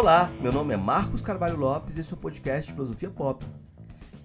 [0.00, 3.44] Olá, meu nome é Marcos Carvalho Lopes e esse é o podcast Filosofia Pop.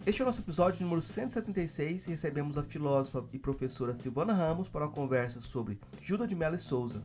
[0.05, 4.69] Este é o nosso episódio número 176 e recebemos a filósofa e professora Silvana Ramos
[4.69, 7.01] para uma conversa sobre Gilda de Mello e Souza.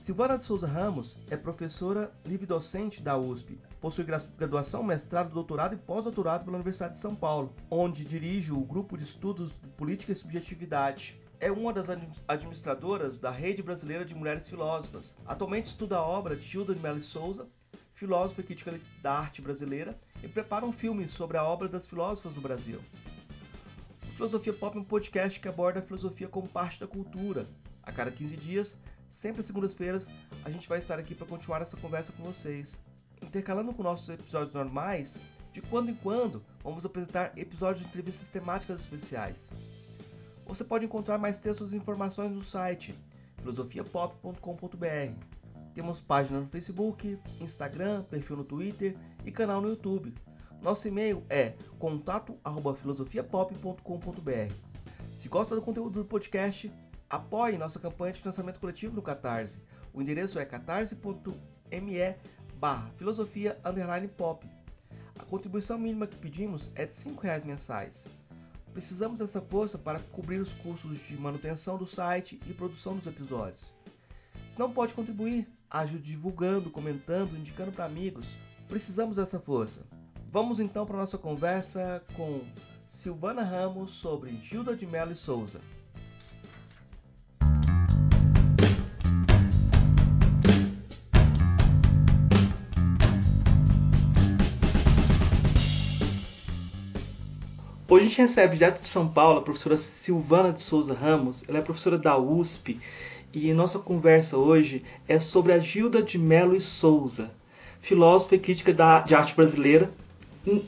[0.00, 4.04] Silvana de Souza Ramos é professora livre-docente da USP, possui
[4.36, 9.04] graduação, mestrado, doutorado e pós-doutorado pela Universidade de São Paulo, onde dirige o grupo de
[9.04, 11.22] estudos de política e subjetividade.
[11.38, 11.86] É uma das
[12.26, 15.14] administradoras da Rede Brasileira de Mulheres Filósofas.
[15.24, 17.46] Atualmente estuda a obra de Gilda de Mello Souza,
[17.98, 22.32] filósofa e crítica da arte brasileira, e prepara um filme sobre a obra das filósofas
[22.32, 22.80] do Brasil.
[24.02, 27.46] O Filosofia Pop é um podcast que aborda a filosofia como parte da cultura.
[27.82, 28.76] A cada 15 dias,
[29.10, 30.06] sempre às segundas-feiras,
[30.44, 32.78] a gente vai estar aqui para continuar essa conversa com vocês.
[33.20, 35.16] Intercalando com nossos episódios normais,
[35.52, 39.50] de quando em quando vamos apresentar episódios de entrevistas temáticas especiais.
[40.46, 42.94] Você pode encontrar mais textos e informações no site
[43.38, 45.37] filosofiapop.com.br.
[45.78, 50.12] Temos página no Facebook, Instagram, perfil no Twitter e canal no YouTube.
[50.60, 54.52] Nosso e-mail é contato@filosofiapop.com.br.
[55.14, 56.68] Se gosta do conteúdo do podcast,
[57.08, 59.62] apoie nossa campanha de financiamento coletivo no Catarse.
[59.94, 62.16] O endereço é catarse.me
[62.56, 63.56] barra filosofia
[64.16, 64.44] pop.
[65.16, 68.04] A contribuição mínima que pedimos é de R$ reais mensais.
[68.72, 73.72] Precisamos dessa força para cobrir os custos de manutenção do site e produção dos episódios.
[74.50, 78.26] Se não pode contribuir, ajude divulgando, comentando, indicando para amigos.
[78.66, 79.80] Precisamos dessa força.
[80.30, 82.40] Vamos então para nossa conversa com
[82.88, 85.60] Silvana Ramos sobre Gilda de Mello e Souza.
[97.90, 101.42] Hoje a gente recebe direto de São Paulo a professora Silvana de Souza Ramos.
[101.48, 102.78] Ela é professora da USP
[103.32, 107.30] e nossa conversa hoje é sobre a Gilda de Mello e Souza,
[107.80, 109.90] filósofa e crítica da, de arte brasileira.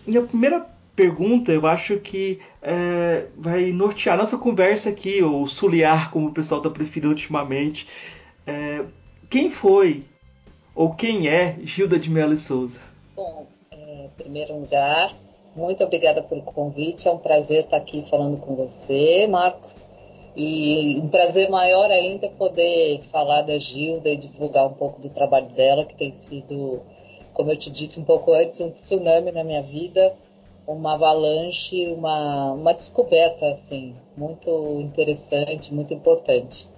[0.06, 6.10] E a primeira pergunta, eu acho que é, vai nortear nossa conversa aqui, ou suliar,
[6.10, 7.86] como o pessoal está preferindo ultimamente.
[8.46, 8.84] É,
[9.28, 10.04] quem foi
[10.74, 12.80] ou quem é Gilda de Mello e Souza?
[13.16, 15.14] Bom, é, em primeiro lugar,
[15.56, 17.08] muito obrigada pelo convite.
[17.08, 19.92] É um prazer estar aqui falando com você, Marcos.
[20.36, 25.48] E um prazer maior ainda poder falar da Gilda e divulgar um pouco do trabalho
[25.48, 26.80] dela, que tem sido,
[27.32, 30.14] como eu te disse um pouco antes, um tsunami na minha vida,
[30.66, 36.68] uma avalanche, uma, uma descoberta assim, muito interessante, muito importante.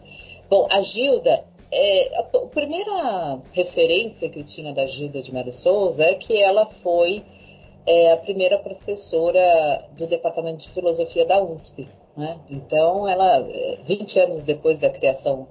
[0.48, 6.04] Bom, a Gilda, é, a, primeira referência que eu tinha da Gilda de Mara Souza
[6.04, 7.22] é que ela foi
[7.86, 11.88] é, a primeira professora do Departamento de Filosofia da USP.
[12.16, 12.38] Né?
[12.50, 13.46] Então, ela,
[13.82, 15.48] 20 é, anos depois da criação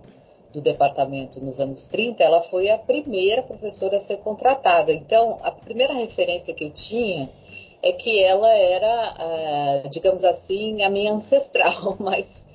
[0.54, 4.92] do departamento, nos anos 30, ela foi a primeira professora a ser contratada.
[4.92, 7.30] Então, a primeira referência que eu tinha
[7.82, 12.48] é que ela era, digamos assim, a minha ancestral mais,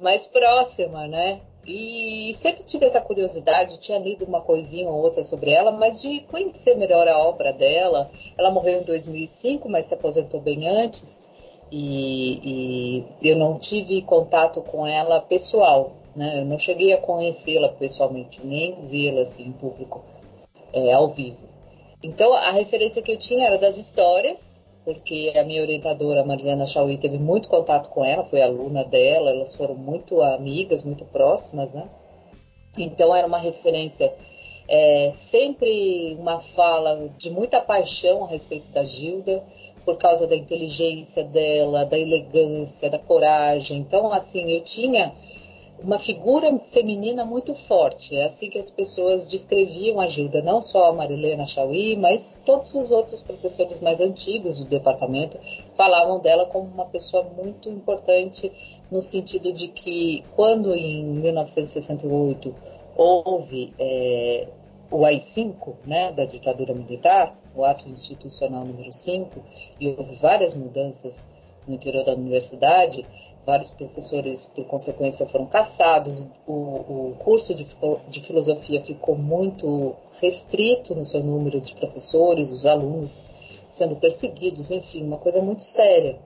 [0.00, 1.40] mais próxima, né?
[1.64, 6.20] E sempre tive essa curiosidade, tinha lido uma coisinha ou outra sobre ela, mas de
[6.22, 8.10] conhecer melhor a obra dela.
[8.36, 11.28] Ela morreu em 2005, mas se aposentou bem antes
[11.74, 16.40] e, e eu não tive contato com ela pessoal, né?
[16.40, 20.04] Eu não cheguei a conhecê-la pessoalmente, nem vê-la assim em público,
[20.70, 21.48] é, ao vivo.
[22.02, 26.98] Então a referência que eu tinha era das histórias, porque a minha orientadora Mariana Chauí
[26.98, 31.88] teve muito contato com ela, foi aluna dela, elas foram muito amigas, muito próximas, né?
[32.76, 34.12] Então era uma referência
[34.68, 39.42] é, sempre uma fala de muita paixão a respeito da Gilda
[39.84, 43.78] por causa da inteligência dela, da elegância, da coragem.
[43.78, 45.12] Então, assim, eu tinha
[45.82, 48.16] uma figura feminina muito forte.
[48.16, 52.74] É assim que as pessoas descreviam a Gilda, não só a Marilena Chauí, mas todos
[52.74, 55.38] os outros professores mais antigos do departamento
[55.74, 58.52] falavam dela como uma pessoa muito importante
[58.90, 62.54] no sentido de que quando em 1968
[62.96, 64.48] houve é,
[64.90, 69.42] o AI-5, né, da ditadura militar, o ato institucional número 5,
[69.80, 71.30] e houve várias mudanças
[71.66, 73.06] no interior da universidade,
[73.44, 77.66] vários professores, por consequência, foram caçados, o, o curso de,
[78.08, 83.28] de, filosofia ficou muito restrito no seu número de professores, os alunos
[83.68, 86.18] sendo perseguidos, enfim, uma coisa muito séria.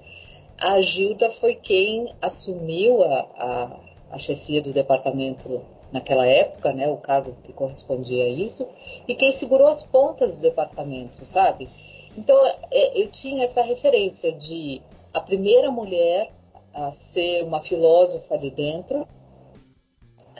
[0.58, 3.80] A Gilda foi quem assumiu a, a,
[4.12, 5.60] a chefia do departamento
[5.96, 8.68] naquela época, né, o cargo que correspondia a isso,
[9.08, 11.68] e quem segurou as pontas do departamento, sabe?
[12.16, 12.38] Então,
[12.70, 14.82] é, eu tinha essa referência de
[15.12, 16.30] a primeira mulher
[16.74, 19.08] a ser uma filósofa ali dentro,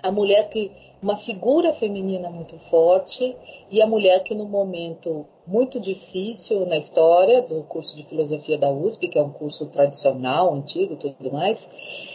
[0.03, 0.71] a mulher que
[1.03, 3.37] uma figura feminina muito forte
[3.71, 8.71] e a mulher que no momento muito difícil na história do curso de filosofia da
[8.71, 11.71] USP, que é um curso tradicional, antigo, tudo mais,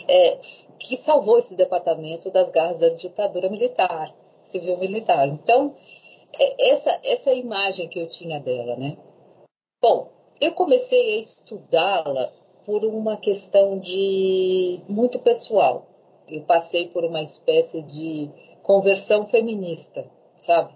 [0.08, 0.38] é,
[0.82, 4.14] que salvou esse departamento das garras da ditadura militar,
[4.44, 5.28] civil militar.
[5.28, 5.76] Então,
[6.34, 8.98] é, essa essa é a imagem que eu tinha dela, né?
[9.82, 12.32] Bom, eu comecei a estudá-la
[12.66, 15.88] por uma questão de muito pessoal.
[16.28, 18.30] Eu passei por uma espécie de
[18.64, 20.06] conversão feminista,
[20.38, 20.74] sabe?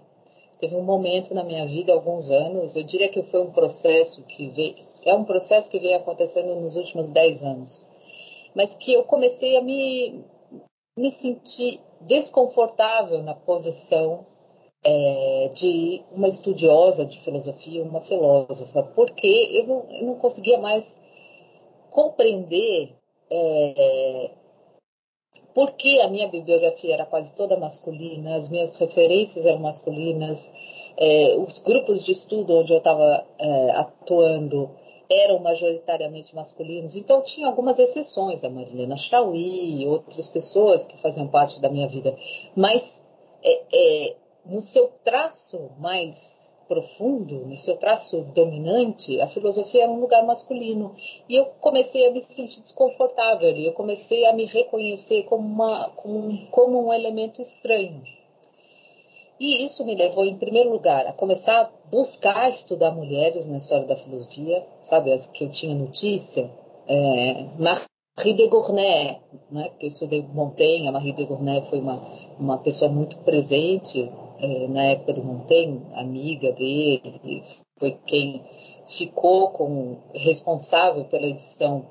[0.58, 4.48] Teve um momento na minha vida, alguns anos, eu diria que foi um processo que
[4.48, 7.85] veio, é um processo que vem acontecendo nos últimos dez anos,
[8.56, 10.24] mas que eu comecei a me,
[10.98, 14.24] me sentir desconfortável na posição
[14.82, 20.98] é, de uma estudiosa de filosofia, uma filósofa, porque eu não, eu não conseguia mais
[21.90, 22.94] compreender
[23.30, 24.30] é,
[25.54, 30.50] por que a minha bibliografia era quase toda masculina, as minhas referências eram masculinas,
[30.96, 34.70] é, os grupos de estudo onde eu estava é, atuando
[35.10, 41.28] eram majoritariamente masculinos, então tinha algumas exceções, a Marilena Chauí e outras pessoas que faziam
[41.28, 42.16] parte da minha vida,
[42.54, 43.06] mas
[43.42, 50.00] é, é no seu traço mais profundo, no seu traço dominante, a filosofia era um
[50.00, 50.94] lugar masculino.
[51.28, 55.90] E eu comecei a me sentir desconfortável ali, eu comecei a me reconhecer como, uma,
[55.90, 58.02] como, como um elemento estranho.
[59.38, 63.96] E isso me levou, em primeiro lugar, a começar buscar estudar mulheres na história da
[63.96, 66.50] filosofia, sabe, as que eu tinha notícia.
[66.88, 72.00] É, Marie de Gournay, né, que eu estudei Montaigne, a Marie de Gournay foi uma,
[72.38, 77.42] uma pessoa muito presente é, na época do Montaigne, amiga dele,
[77.78, 78.42] foi quem
[78.86, 81.86] ficou com, responsável pela edição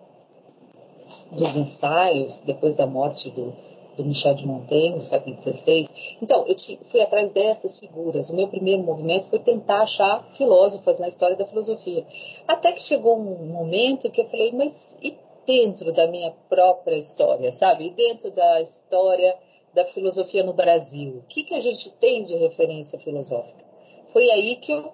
[1.31, 3.53] dos ensaios depois da morte do,
[3.95, 5.88] do Michel de Montaigne, no século XVI.
[6.21, 8.30] Então, eu fui atrás dessas figuras.
[8.30, 12.06] O meu primeiro movimento foi tentar achar filósofas na história da filosofia.
[12.47, 17.51] Até que chegou um momento que eu falei, mas e dentro da minha própria história,
[17.51, 17.88] sabe?
[17.88, 19.38] E dentro da história
[19.74, 21.18] da filosofia no Brasil?
[21.18, 23.63] O que, que a gente tem de referência filosófica?
[24.07, 24.92] Foi aí que eu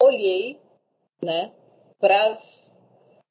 [0.00, 0.58] olhei
[1.22, 1.52] né,
[1.98, 2.78] para as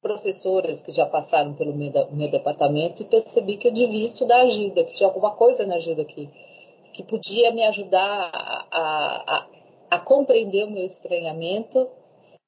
[0.02, 4.48] professoras que já passaram pelo meu, meu, departamento e percebi que eu devia estudar a
[4.48, 6.28] Gilda, que tinha alguma coisa na Gilda que,
[6.92, 9.46] que podia me ajudar a, a,
[9.90, 11.86] a compreender o meu estranhamento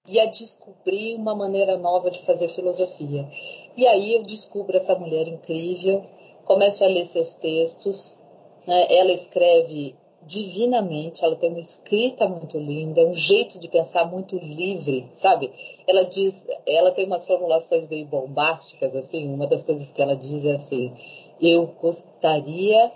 [0.09, 3.29] e a descobrir uma maneira nova de fazer filosofia.
[3.77, 6.05] E aí eu descubro essa mulher incrível,
[6.45, 8.19] começo a ler seus textos,
[8.67, 8.87] né?
[8.91, 9.95] Ela escreve
[10.27, 15.53] divinamente, ela tem uma escrita muito linda, um jeito de pensar muito livre, sabe?
[15.87, 20.45] Ela diz, ela tem umas formulações meio bombásticas, assim, uma das coisas que ela diz
[20.45, 20.93] é assim,
[21.41, 22.93] eu gostaria,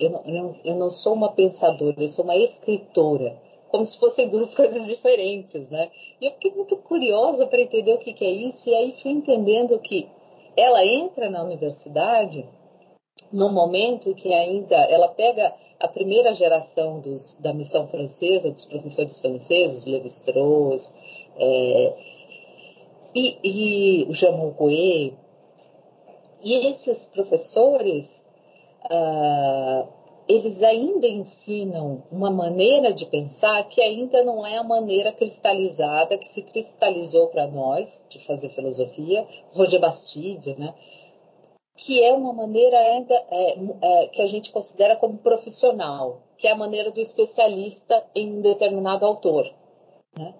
[0.00, 3.38] eu não, eu não, eu não sou uma pensadora, eu sou uma escritora,
[3.68, 5.90] como se fossem duas coisas diferentes, né?
[6.20, 9.10] E eu fiquei muito curiosa para entender o que, que é isso, e aí fui
[9.10, 10.08] entendendo que
[10.56, 12.46] ela entra na universidade
[13.32, 19.18] no momento que ainda ela pega a primeira geração dos, da missão francesa, dos professores
[19.18, 20.96] franceses, Lévi-Strauss,
[21.36, 21.94] é,
[23.14, 25.14] e, e, o Jean Moncoet,
[26.42, 28.26] e esses professores,
[28.90, 29.86] ah,
[30.28, 36.26] eles ainda ensinam uma maneira de pensar que ainda não é a maneira cristalizada que
[36.26, 39.26] se cristalizou para nós de fazer filosofia.
[39.52, 40.74] Roger Bastide, né?
[41.76, 46.52] Que é uma maneira ainda é, é, que a gente considera como profissional, que é
[46.52, 49.52] a maneira do especialista em um determinado autor.
[50.16, 50.34] Né?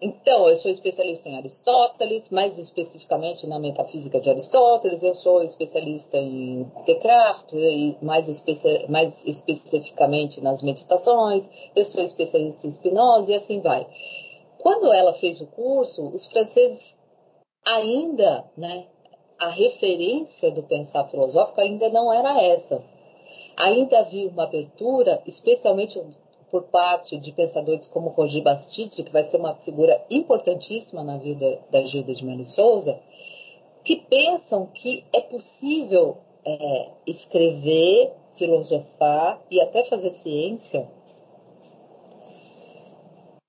[0.00, 6.16] Então, eu sou especialista em Aristóteles, mais especificamente na metafísica de Aristóteles, eu sou especialista
[6.16, 13.60] em Descartes, mais, especi mais especificamente nas meditações, eu sou especialista em Spinoza e assim
[13.60, 13.88] vai.
[14.58, 17.00] Quando ela fez o curso, os franceses
[17.66, 18.86] ainda né,
[19.38, 22.82] a referência do pensar filosófico ainda não era essa.
[23.56, 26.00] Ainda havia uma abertura, especialmente
[26.50, 31.60] por parte de pensadores como Roger Bastide, que vai ser uma figura importantíssima na vida
[31.70, 32.98] da Gilda de Melo Souza,
[33.84, 40.88] que pensam que é possível é, escrever, filosofar e até fazer ciência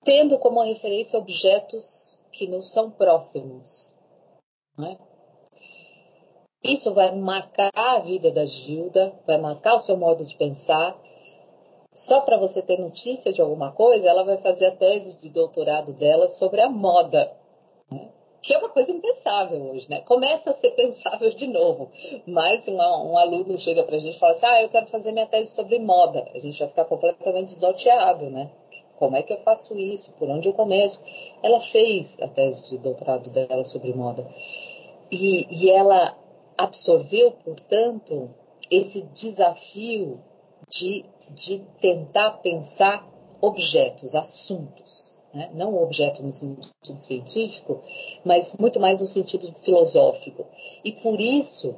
[0.03, 3.95] tendo como referência objetos que não são próximos.
[4.77, 4.97] Não é?
[6.63, 10.99] Isso vai marcar a vida da Gilda, vai marcar o seu modo de pensar.
[11.93, 15.93] Só para você ter notícia de alguma coisa, ela vai fazer a tese de doutorado
[15.93, 17.35] dela sobre a moda.
[17.91, 18.09] Né?
[18.41, 20.01] que é uma coisa impensável hoje, né?
[20.01, 21.91] Começa a ser pensável de novo.
[22.25, 25.11] Mas uma, um aluno chega para a gente e fala assim: ah, eu quero fazer
[25.11, 26.27] minha tese sobre moda.
[26.33, 28.49] A gente vai ficar completamente desnorteado, né?
[28.97, 30.13] Como é que eu faço isso?
[30.13, 31.03] Por onde eu começo?
[31.41, 34.27] Ela fez a tese de doutorado dela sobre moda.
[35.11, 36.15] E, e ela
[36.59, 38.29] absorveu, portanto,
[38.69, 40.21] esse desafio
[40.69, 43.07] de, de tentar pensar
[43.41, 45.51] objetos, assuntos né?
[45.53, 47.81] não objeto no sentido científico,
[48.25, 50.45] mas muito mais no sentido filosófico.
[50.83, 51.75] E por isso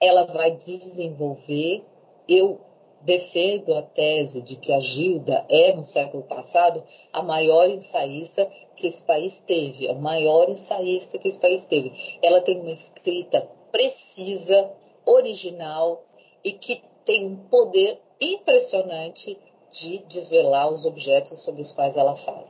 [0.00, 1.84] ela vai desenvolver.
[2.28, 2.60] Eu
[3.00, 8.88] defendo a tese de que a Gilda é, no século passado, a maior ensaísta que
[8.88, 11.92] esse país teve, a maior ensaísta que esse país teve.
[12.22, 14.70] Ela tem uma escrita precisa,
[15.06, 16.04] original
[16.44, 19.38] e que tem um poder impressionante
[19.72, 22.46] de desvelar os objetos sobre os quais ela fala.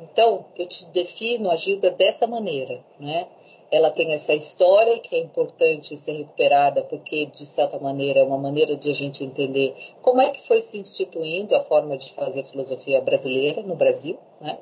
[0.00, 3.28] Então, eu te defino a Gilda dessa maneira, né?
[3.70, 8.38] Ela tem essa história que é importante ser recuperada, porque, de certa maneira, é uma
[8.38, 12.44] maneira de a gente entender como é que foi se instituindo a forma de fazer
[12.44, 14.58] filosofia brasileira no Brasil, né?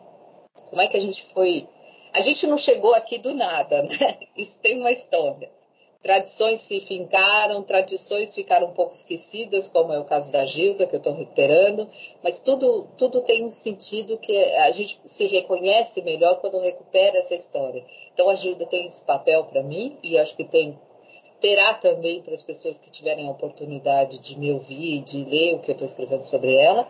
[0.70, 1.68] Como é que a gente foi.
[2.12, 4.18] A gente não chegou aqui do nada, né?
[4.36, 5.50] Isso tem uma história
[6.06, 10.94] tradições se fincaram, tradições ficaram um pouco esquecidas, como é o caso da Gilda, que
[10.94, 11.88] eu estou recuperando,
[12.22, 17.34] mas tudo, tudo tem um sentido que a gente se reconhece melhor quando recupera essa
[17.34, 17.84] história.
[18.14, 20.78] Então a Gilda tem esse papel para mim e acho que tem
[21.40, 25.58] terá também para as pessoas que tiverem a oportunidade de me ouvir, de ler o
[25.58, 26.88] que eu estou escrevendo sobre ela.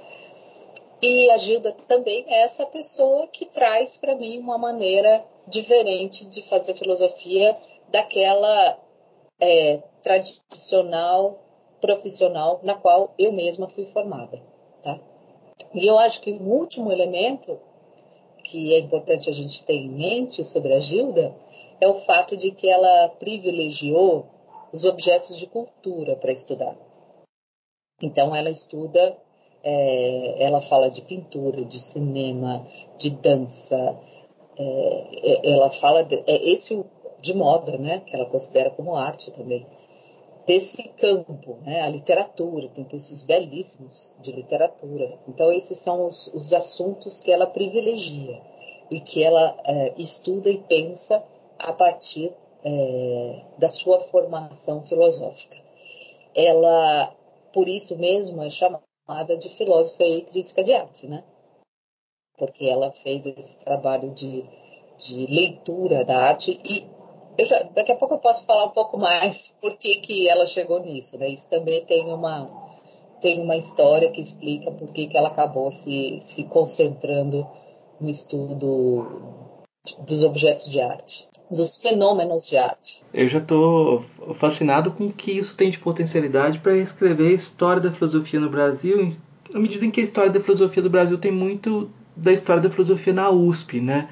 [1.01, 6.43] E a Gilda também é essa pessoa que traz para mim uma maneira diferente de
[6.43, 7.57] fazer filosofia
[7.89, 8.79] daquela
[9.41, 11.43] é, tradicional,
[11.81, 14.43] profissional, na qual eu mesma fui formada.
[14.83, 14.99] Tá?
[15.75, 17.59] E eu acho que o último elemento
[18.43, 21.35] que é importante a gente ter em mente sobre a Gilda
[21.81, 24.27] é o fato de que ela privilegiou
[24.73, 26.77] os objetos de cultura para estudar.
[28.01, 29.17] Então, ela estuda,
[29.65, 32.67] é, ela fala de pintura, de cinema,
[32.99, 33.99] de dança,
[34.59, 36.05] é, é ela fala.
[36.05, 36.85] De, é esse
[37.21, 39.67] de moda, né, que ela considera como arte também,
[40.47, 45.19] desse campo, né, a literatura, tem textos belíssimos de literatura.
[45.27, 48.41] Então, esses são os, os assuntos que ela privilegia
[48.91, 51.25] e que ela é, estuda e pensa
[51.59, 52.33] a partir
[52.65, 55.57] é, da sua formação filosófica.
[56.35, 57.13] Ela,
[57.53, 61.25] por isso mesmo, é chamada de filósofa e crítica de arte, né?
[62.39, 64.45] Porque ela fez esse trabalho de,
[64.99, 66.96] de leitura da arte e
[67.45, 70.81] já, daqui a pouco eu posso falar um pouco mais por que, que ela chegou
[70.81, 71.19] nisso.
[71.19, 71.29] Né?
[71.29, 72.47] Isso também tem uma,
[73.21, 77.47] tem uma história que explica por que, que ela acabou se, se concentrando
[78.01, 79.47] no estudo
[80.07, 83.03] dos objetos de arte, dos fenômenos de arte.
[83.15, 87.81] Eu já estou fascinado com o que isso tem de potencialidade para escrever a história
[87.81, 89.15] da filosofia no Brasil,
[89.53, 92.71] na medida em que a história da filosofia do Brasil tem muito da história da
[92.71, 94.09] filosofia na USP, né?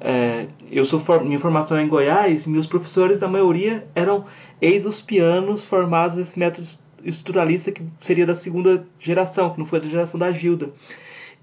[0.00, 4.26] É, eu sou minha formação é em Goiás, meus professores, a maioria, eram
[4.60, 6.66] ex-uspianos formados nesse método
[7.04, 10.70] estruturalista que seria da segunda geração, que não foi da geração da Gilda.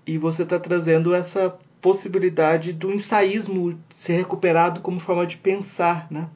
[0.06, 6.28] E você está trazendo essa possibilidade do ensaísmo ser recuperado como forma de pensar, né?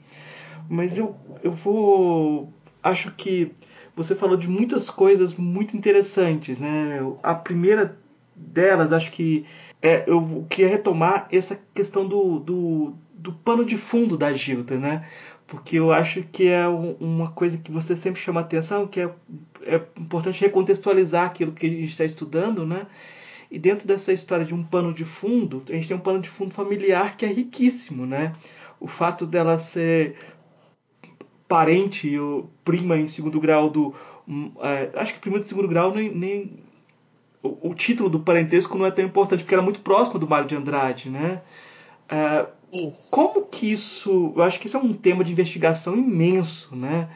[0.70, 2.54] Mas eu, eu vou...
[2.84, 3.52] Acho que
[3.96, 7.00] você falou de muitas coisas muito interessantes, né?
[7.22, 7.98] A primeira
[8.36, 9.46] delas, acho que
[9.82, 15.08] é, eu queria retomar essa questão do, do, do, pano de fundo da Gilda, né?
[15.48, 19.10] Porque eu acho que é um, uma coisa que você sempre chama atenção, que é,
[19.64, 22.88] é importante recontextualizar aquilo que a gente está estudando, né?
[23.50, 26.30] E dentro dessa história de um pano de fundo, a gente tem um pano de
[26.30, 28.34] fundo familiar que é riquíssimo, né?
[28.80, 30.16] O fato dela ser
[31.48, 33.96] parente ou prima em segundo grau do.
[34.28, 36.60] Um, é, acho que prima de segundo grau nem, nem
[37.42, 40.48] o, o, título do parentesco não é tão importante, porque era muito próximo do Mário
[40.48, 41.42] de Andrade, né?
[42.10, 43.12] É, isso.
[43.16, 44.34] Como que isso.
[44.36, 47.10] Eu acho que isso é um tema de investigação imenso, né?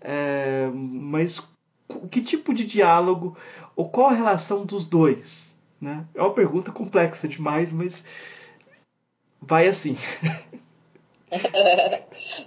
[0.00, 1.40] É, mas
[2.10, 3.36] que tipo de diálogo
[3.76, 5.50] ou qual a relação dos dois?
[5.80, 6.04] Né?
[6.14, 8.04] É uma pergunta complexa demais, mas
[9.40, 9.96] vai assim.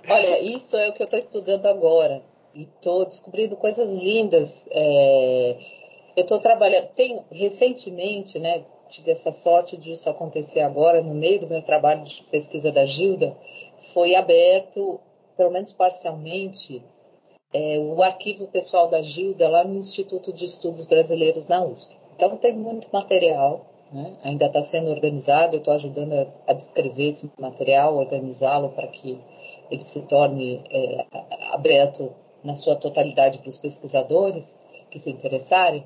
[0.08, 4.68] Olha, isso é o que eu estou estudando agora e estou descobrindo coisas lindas.
[4.72, 5.85] É
[6.16, 11.40] eu estou trabalhando, tenho recentemente, né, tive essa sorte de isso acontecer agora, no meio
[11.40, 13.36] do meu trabalho de pesquisa da Gilda,
[13.94, 15.00] foi aberto,
[15.36, 16.84] pelo menos parcialmente,
[17.54, 21.96] é, o arquivo pessoal da Gilda lá no Instituto de Estudos Brasileiros na USP.
[22.16, 24.18] Então tem muito material né?
[24.24, 29.20] ainda está sendo organizado, eu estou ajudando a, a, descrever esse material, organizá-lo para que
[29.70, 31.06] ele se torne é,
[31.54, 35.84] aberto na sua totalidade para os pesquisadores que se interessarem.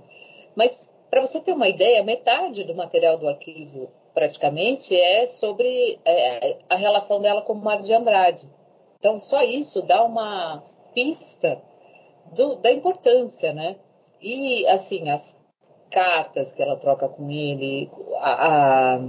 [0.59, 6.57] Mas, para você ter uma ideia, metade do material do arquivo, praticamente, é sobre é,
[6.69, 8.49] a relação dela com o Mário de Andrade.
[8.97, 10.61] Então, só isso dá uma
[10.93, 11.61] pista
[12.35, 13.77] do, da importância, né?
[14.21, 15.39] E, assim, as
[15.89, 18.99] cartas que ela troca com ele, a, a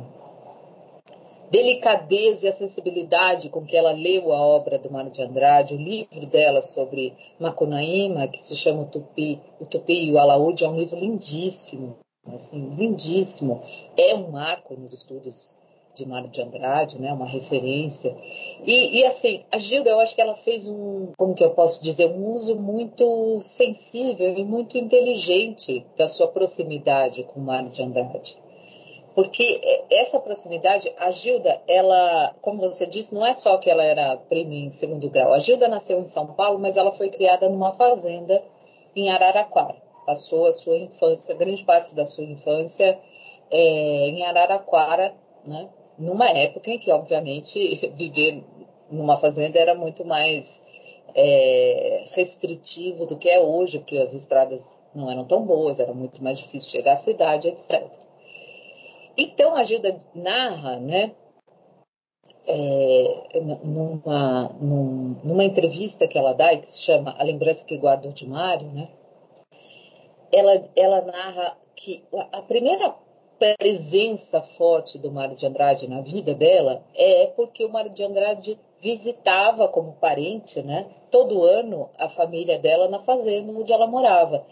[1.51, 5.79] delicadeza e a sensibilidade com que ela leu a obra do Mário de Andrade, o
[5.79, 10.69] livro dela sobre Macunaíma, que se chama o Tupi, o Tupi e o Alaúde, é
[10.69, 13.63] um livro lindíssimo, assim, lindíssimo.
[13.97, 15.59] É um marco nos estudos
[15.95, 18.17] de Mário de Andrade, né, uma referência.
[18.65, 21.83] E, e, assim, a Gilda, eu acho que ela fez um, como que eu posso
[21.83, 28.39] dizer, um uso muito sensível e muito inteligente da sua proximidade com Mário de Andrade.
[29.15, 34.17] Porque essa proximidade, a Gilda, ela, como você disse, não é só que ela era
[34.17, 35.33] prima em segundo grau.
[35.33, 38.43] A Gilda nasceu em São Paulo, mas ela foi criada numa fazenda
[38.95, 39.77] em Araraquara.
[40.07, 42.99] Passou a sua infância, grande parte da sua infância
[43.51, 45.15] é, em Araraquara,
[45.47, 45.69] né?
[45.99, 48.45] numa época em que, obviamente, viver
[48.91, 50.65] numa fazenda era muito mais
[51.15, 56.23] é, restritivo do que é hoje, porque as estradas não eram tão boas, era muito
[56.23, 57.83] mais difícil chegar à cidade, etc.
[59.17, 61.13] Então a Gilda narra, né,
[62.47, 64.49] é, numa,
[65.23, 68.89] numa entrevista que ela dá, que se chama A Lembrança que Guardo de Mário, né,
[70.33, 72.95] ela, ela narra que a primeira
[73.39, 78.61] presença forte do Mário de Andrade na vida dela é porque o Mário de Andrade
[78.81, 84.47] visitava como parente, né, todo ano a família dela na fazenda onde ela morava.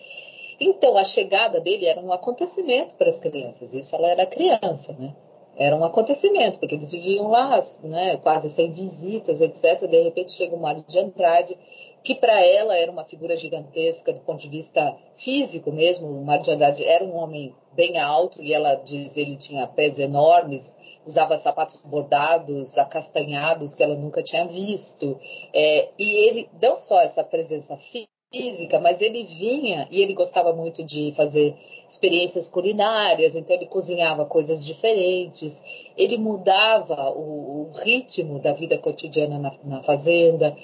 [0.60, 3.74] Então, a chegada dele era um acontecimento para as crianças.
[3.74, 5.14] Isso ela era criança, né?
[5.58, 9.88] Era um acontecimento, porque eles viviam lá, né, quase sem visitas, etc.
[9.88, 11.58] De repente chega o Mário de Andrade,
[12.04, 16.06] que para ela era uma figura gigantesca do ponto de vista físico mesmo.
[16.06, 19.98] O Mário de Andrade era um homem bem alto e ela diz ele tinha pés
[19.98, 25.18] enormes, usava sapatos bordados, acastanhados que ela nunca tinha visto.
[25.52, 30.52] É, e ele não só essa presença física física, mas ele vinha e ele gostava
[30.52, 31.56] muito de fazer
[31.88, 35.64] experiências culinárias, então ele cozinhava coisas diferentes,
[35.96, 40.56] ele mudava o, o ritmo da vida cotidiana na, na, fazenda.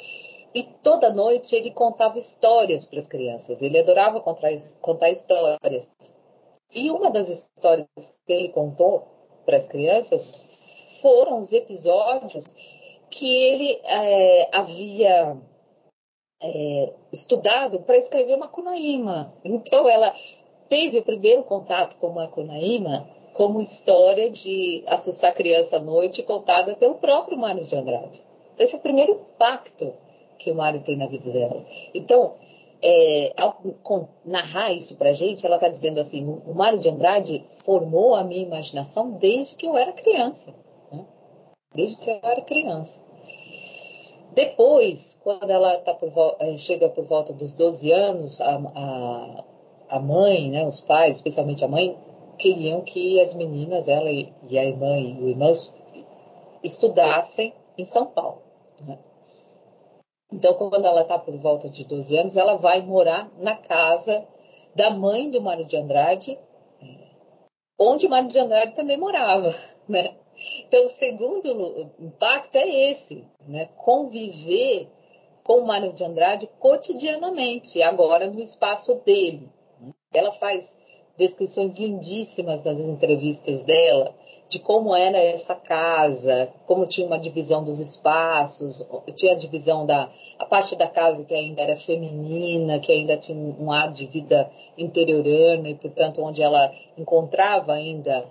[0.54, 4.50] E toda noite ele contava histórias para as crianças, ele adorava contar,
[4.80, 5.90] contar histórias.
[6.72, 7.88] E uma das histórias
[8.26, 9.04] que ele contou
[9.44, 12.54] para as crianças foram os episódios
[13.10, 15.36] que ele é, havia
[16.42, 19.34] é, estudado para escrever Macunaíma.
[19.44, 20.14] Então, ela
[20.68, 26.94] teve o primeiro contato com Macunaíma como história de assustar criança à noite, contada pelo
[26.94, 28.24] próprio Mário de Andrade.
[28.58, 29.92] Esse é o primeiro impacto
[30.38, 31.64] que o Mário tem na vida dela.
[31.92, 32.34] Então,
[32.80, 33.60] é, ao
[34.24, 38.22] narrar isso para a gente, ela está dizendo assim: o Mário de Andrade formou a
[38.22, 40.54] minha imaginação desde que eu era criança.
[40.92, 41.04] Né?
[41.74, 43.03] Desde que eu era criança.
[44.34, 49.44] Depois, quando ela tá por, eh, chega por volta dos 12 anos, a, a,
[49.90, 51.96] a, mãe, né, os pais, especialmente a mãe,
[52.36, 55.52] queriam que as meninas, ela e, e a irmã e o irmão,
[56.64, 58.42] estudassem em São Paulo.
[58.80, 58.98] Né?
[60.32, 64.26] Então, quando ela está por volta de 12 anos, ela vai morar na casa
[64.74, 66.36] da mãe do Mário de Andrade,
[67.78, 69.54] onde o Mário de Andrade também morava,
[69.88, 70.16] né?
[70.66, 73.68] Então, o segundo impacto é esse, né?
[73.76, 74.88] Conviver
[75.42, 79.48] com o Mário de Andrade cotidianamente, agora no espaço dele.
[80.12, 80.78] Ela faz
[81.16, 84.14] descrições lindíssimas nas entrevistas dela
[84.48, 90.10] de como era essa casa, como tinha uma divisão dos espaços, tinha a divisão da
[90.38, 94.50] a parte da casa que ainda era feminina, que ainda tinha um ar de vida
[94.76, 98.24] interiorana e, portanto, onde ela encontrava ainda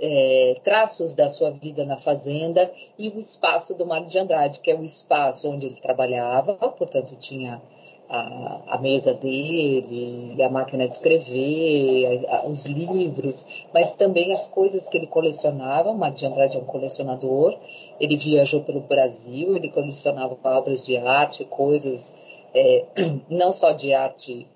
[0.00, 4.70] é, traços da sua vida na fazenda e o espaço do Mário de Andrade, que
[4.70, 7.60] é o espaço onde ele trabalhava, portanto tinha
[8.08, 14.46] a, a mesa dele, a máquina de escrever, a, a, os livros, mas também as
[14.46, 15.90] coisas que ele colecionava.
[15.90, 17.58] O Mário de Andrade é um colecionador,
[17.98, 22.16] ele viajou pelo Brasil, ele colecionava obras de arte, coisas
[22.54, 22.86] é,
[23.28, 24.46] não só de arte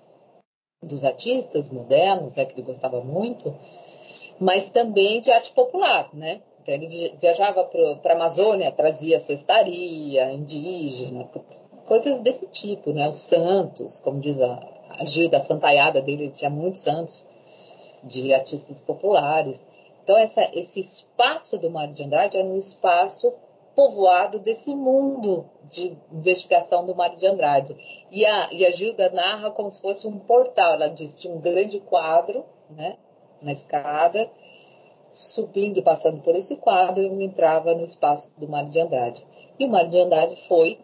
[0.83, 3.55] dos artistas modernos, é que ele gostava muito,
[4.41, 6.41] mas também de arte popular, né?
[6.61, 11.29] Então ele viajava para a Amazônia, trazia cestaria indígena,
[11.85, 13.07] coisas desse tipo, né?
[13.07, 17.27] Os santos, como diz a, a Gilda, a santaiada dele, ele tinha muitos santos
[18.03, 19.67] de artistas populares.
[20.01, 23.31] Então Então, essa, esse espaço do Mário de Andrade era um espaço
[23.75, 27.77] povoado desse mundo de investigação do Mário de Andrade.
[28.09, 30.73] E a, e a Gilda narra como se fosse um portal.
[30.73, 32.97] Ela diz que tinha um grande quadro né,
[33.41, 34.29] na escada,
[35.11, 39.25] subindo e passando por esse quadro, eu entrava no espaço do Mário de Andrade.
[39.59, 40.79] E o Mário de Andrade foi,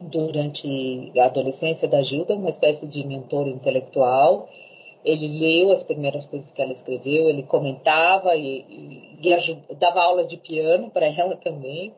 [0.00, 4.48] durante a adolescência da Gilda, uma espécie de mentor intelectual.
[5.04, 10.24] Ele leu as primeiras coisas que ela escreveu, ele comentava e, e, e dava aula
[10.24, 11.94] de piano para ela também.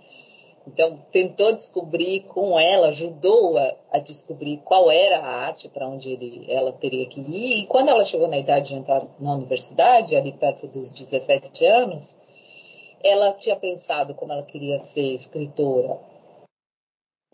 [0.66, 6.10] Então, tentou descobrir com ela, ajudou a, a descobrir qual era a arte para onde
[6.10, 7.62] ele, ela teria que ir.
[7.62, 12.20] E quando ela chegou na idade de entrar na universidade, ali perto dos 17 anos,
[13.02, 15.98] ela tinha pensado como ela queria ser escritora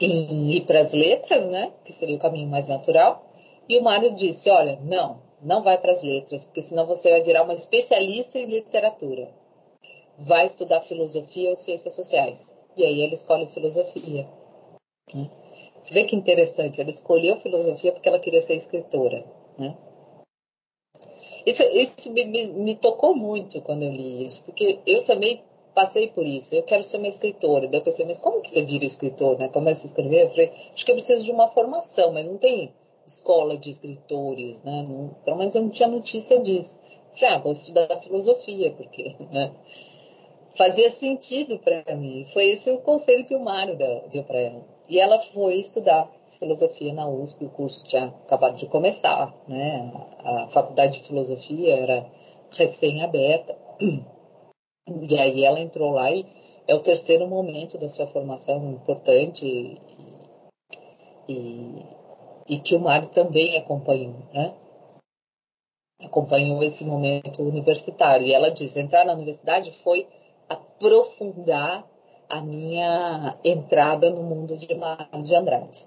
[0.00, 3.24] em ir para as letras, né, que seria o caminho mais natural.
[3.68, 7.22] E o Mário disse: Olha, não, não vai para as letras, porque senão você vai
[7.22, 9.28] virar uma especialista em literatura.
[10.16, 12.57] Vai estudar filosofia ou ciências sociais.
[12.78, 14.28] E aí ele escolhe filosofia.
[15.12, 15.28] Né?
[15.82, 19.24] Você vê que interessante, ela escolheu filosofia porque ela queria ser escritora.
[19.58, 19.76] Né?
[21.44, 25.42] Isso, isso me, me, me, tocou muito quando eu li isso, porque eu também
[25.74, 26.54] passei por isso.
[26.54, 27.66] Eu quero ser uma escritora.
[27.66, 29.38] Daí eu pensei, mas como que você vira escritor?
[29.38, 29.48] Né?
[29.48, 30.24] Começa a escrever.
[30.24, 32.72] Eu falei, acho que eu preciso de uma formação, mas não tem
[33.04, 34.86] escola de escritores, né?
[34.88, 36.80] Não, pelo menos eu não tinha notícia disso.
[36.84, 39.52] Eu falei, ah, vou estudar filosofia, porque né?
[40.56, 42.24] Fazia sentido para mim.
[42.32, 44.64] Foi esse o conselho que o Mário deu para ela.
[44.88, 49.92] E ela foi estudar filosofia na USP, o curso tinha acabado de começar, né?
[50.18, 52.06] A faculdade de filosofia era
[52.50, 53.56] recém-aberta.
[55.00, 56.24] E aí ela entrou lá e
[56.66, 59.78] é o terceiro momento da sua formação importante e,
[61.28, 61.82] e,
[62.48, 64.54] e que o Mário também acompanhou, né?
[66.00, 68.26] Acompanhou esse momento universitário.
[68.26, 70.06] E ela diz: entrar na universidade foi
[70.78, 71.84] aprofundar
[72.28, 75.86] a minha entrada no mundo de Mário de Andrade.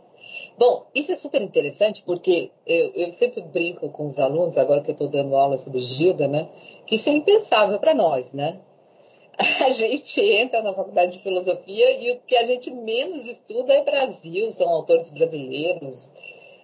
[0.57, 4.91] Bom, isso é super interessante porque eu, eu sempre brinco com os alunos, agora que
[4.91, 6.49] eu estou dando aula sobre Gilda, né?
[6.85, 8.59] Que isso é impensável para nós, né?
[9.65, 13.83] A gente entra na faculdade de filosofia e o que a gente menos estuda é
[13.83, 16.13] Brasil, são autores brasileiros.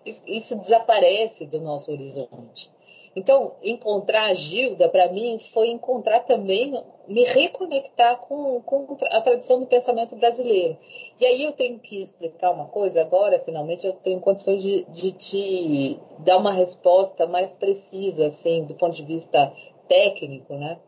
[0.05, 2.69] Isso, isso desaparece do nosso horizonte.
[3.17, 9.59] Então, encontrar a Gilda, para mim, foi encontrar também, me reconectar com, com, a tradição
[9.59, 10.77] do pensamento brasileiro.
[11.19, 15.11] E aí eu tenho que explicar uma coisa, agora, finalmente, eu tenho condições de, de
[15.13, 19.51] te dar uma resposta mais precisa, assim, do ponto de vista
[19.87, 20.79] técnico, né?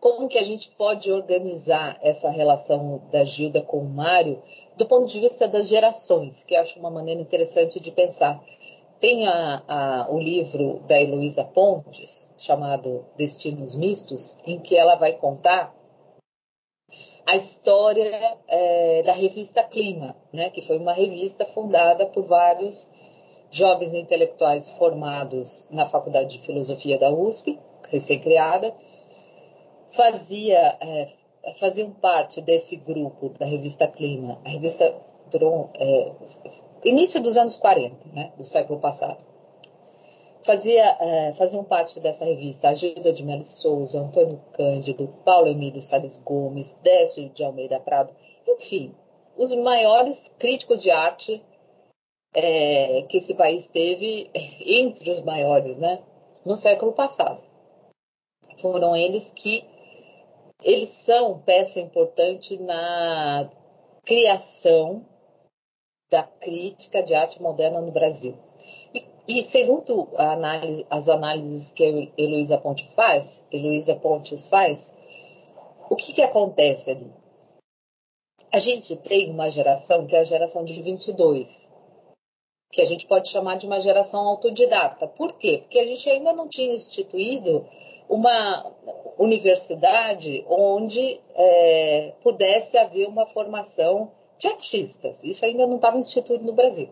[0.00, 4.42] Como que a gente pode organizar essa relação da Gilda com o Mário
[4.74, 8.42] do ponto de vista das gerações, que acho uma maneira interessante de pensar.
[9.02, 15.14] Tem a, a, o livro da Heloísa Pontes, chamado Destinos Mistos, em que ela vai
[15.14, 15.74] contar
[17.26, 22.92] a história é, da revista Clima, né, que foi uma revista fundada por vários
[23.50, 27.58] jovens intelectuais formados na Faculdade de Filosofia da USP,
[27.90, 28.72] recém-criada,
[29.88, 31.12] fazia, é,
[31.54, 34.40] faziam parte desse grupo da revista Clima.
[34.44, 34.94] A revista
[35.28, 36.12] durou é,
[36.84, 39.24] início dos anos 40, né, do século passado.
[40.44, 45.80] Fazia, é, faziam parte dessa revista a Gilda de Melo Souza, Antônio Cândido, Paulo Emílio
[45.80, 48.12] Salles Gomes, Décio de Almeida Prado,
[48.48, 48.92] enfim,
[49.36, 51.42] os maiores críticos de arte
[52.34, 54.30] é, que esse país teve,
[54.66, 56.02] entre os maiores, né,
[56.44, 57.40] no século passado.
[58.60, 59.64] Foram eles que
[60.62, 63.48] eles são peça importante na
[64.04, 65.04] criação
[66.12, 68.36] da crítica de arte moderna no Brasil.
[68.94, 74.94] E, e segundo análise, as análises que a Heloísa Pontes faz, Heloísa Pontes faz,
[75.88, 77.10] o que, que acontece ali?
[78.52, 81.72] A gente tem uma geração que é a geração de 22,
[82.70, 85.08] que a gente pode chamar de uma geração autodidata.
[85.08, 85.60] Por quê?
[85.62, 87.66] Porque a gente ainda não tinha instituído
[88.06, 88.70] uma
[89.18, 95.22] universidade onde é, pudesse haver uma formação de artistas.
[95.22, 96.88] Isso ainda não estava instituído no Brasil.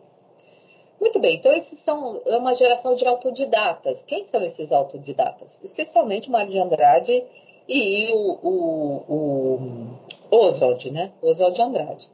[1.01, 4.03] Muito bem, então esses são é uma geração de autodidatas.
[4.03, 5.63] Quem são esses autodidatas?
[5.63, 7.25] Especialmente Mário de Andrade
[7.67, 9.17] e o, o,
[10.31, 11.13] o Oswald, né?
[11.23, 12.11] Oswald de Andrade.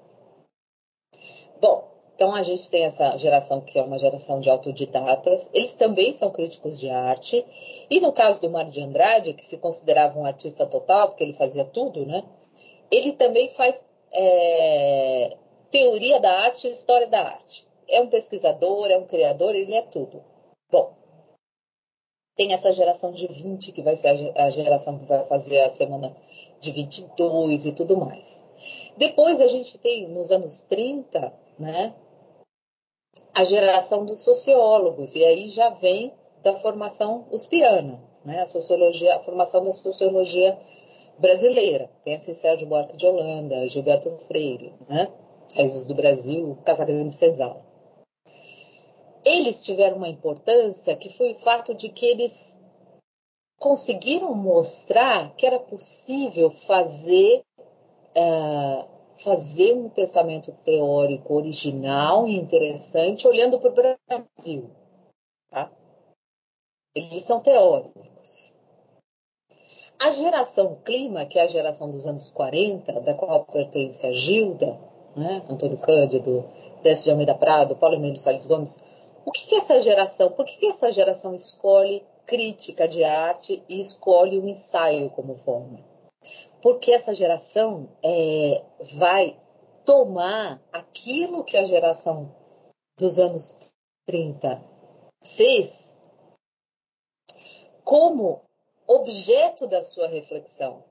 [1.60, 5.50] Bom, então a gente tem essa geração que é uma geração de autodidatas.
[5.52, 7.44] Eles também são críticos de arte.
[7.90, 11.32] E no caso do Mário de Andrade, que se considerava um artista total, porque ele
[11.32, 12.22] fazia tudo, né?
[12.90, 13.85] Ele também faz
[14.16, 15.36] é,
[15.70, 17.66] teoria da arte e história da arte.
[17.88, 20.24] É um pesquisador, é um criador, ele é tudo.
[20.70, 20.94] Bom,
[22.34, 26.16] Tem essa geração de 20, que vai ser a geração que vai fazer a semana
[26.60, 28.48] de 22 e tudo mais.
[28.96, 31.94] Depois a gente tem, nos anos 30, né,
[33.34, 39.20] a geração dos sociólogos, e aí já vem da formação uspiana, né, a sociologia, a
[39.20, 40.58] formação da sociologia
[41.18, 41.90] brasileira.
[42.04, 45.10] Pensa em Sérgio Buarque de Holanda, Gilberto Freire, né,
[45.54, 47.66] Raízes do Brasil, Casagrande Senzala
[49.26, 52.56] eles tiveram uma importância que foi o fato de que eles
[53.58, 63.58] conseguiram mostrar que era possível fazer, uh, fazer um pensamento teórico original e interessante olhando
[63.58, 64.70] para o Brasil.
[65.50, 65.72] Tá?
[66.94, 68.06] Eles são teóricos.
[69.98, 74.78] A geração clima, que é a geração dos anos 40, da qual pertence a Gilda,
[75.16, 76.44] né, Antônio Cândido,
[76.82, 78.84] Décio de Almeida Prado, Paulo Emílio Salles Gomes,
[79.24, 83.80] o que, que essa geração, por que, que essa geração escolhe crítica de arte e
[83.80, 85.80] escolhe o ensaio como forma?
[86.60, 88.62] Porque essa geração é,
[88.96, 89.36] vai
[89.84, 92.34] tomar aquilo que a geração
[92.98, 93.72] dos anos
[94.06, 94.62] 30
[95.24, 95.96] fez
[97.84, 98.45] como
[98.86, 100.84] objeto da sua reflexão.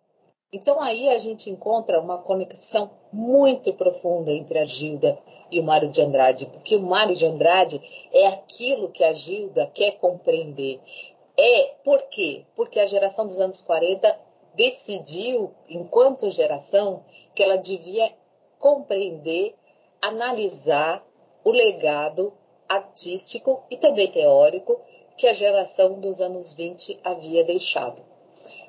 [0.52, 5.20] Então aí a gente encontra uma conexão muito profunda entre a Gilda
[5.52, 7.82] e o Mário de Andrade, porque o Mário de Andrade
[8.14, 10.80] é aquilo que a Gilda quer compreender.
[11.38, 12.46] É por quê?
[12.56, 14.18] Porque a geração dos anos 40
[14.56, 17.04] decidiu, enquanto geração,
[17.34, 18.10] que ela devia
[18.58, 19.54] compreender,
[20.02, 21.06] analisar
[21.44, 22.34] o legado
[22.68, 24.80] artístico e também teórico
[25.18, 28.04] que a geração dos anos 20 havia deixado.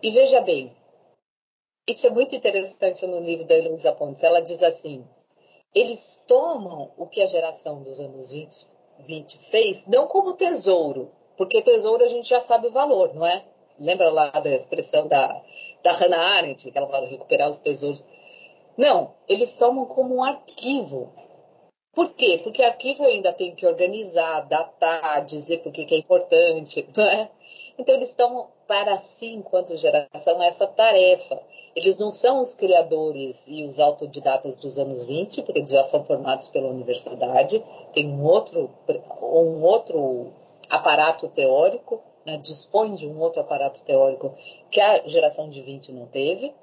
[0.02, 0.76] E veja bem,
[1.88, 4.22] isso é muito interessante no livro da Heloísa Pontes.
[4.22, 5.06] Ela diz assim:
[5.74, 8.66] eles tomam o que a geração dos anos 20,
[9.00, 13.44] 20 fez, não como tesouro, porque tesouro a gente já sabe o valor, não é?
[13.78, 15.42] Lembra lá da expressão da,
[15.82, 18.02] da Hannah Arendt, que ela fala recuperar os tesouros.
[18.76, 21.12] Não, eles tomam como um arquivo.
[21.96, 22.40] Por quê?
[22.44, 27.30] Porque arquivo eu ainda tenho que organizar, datar, dizer por que é importante, não é?
[27.78, 31.40] Então eles tomam para si, enquanto geração, essa tarefa
[31.76, 36.02] eles não são os criadores e os autodidatas dos anos 20, porque eles já são
[36.02, 38.70] formados pela universidade, tem um outro,
[39.20, 40.32] um outro
[40.70, 44.34] aparato teórico, né, dispõe de um outro aparato teórico
[44.70, 46.54] que a geração de 20 não teve.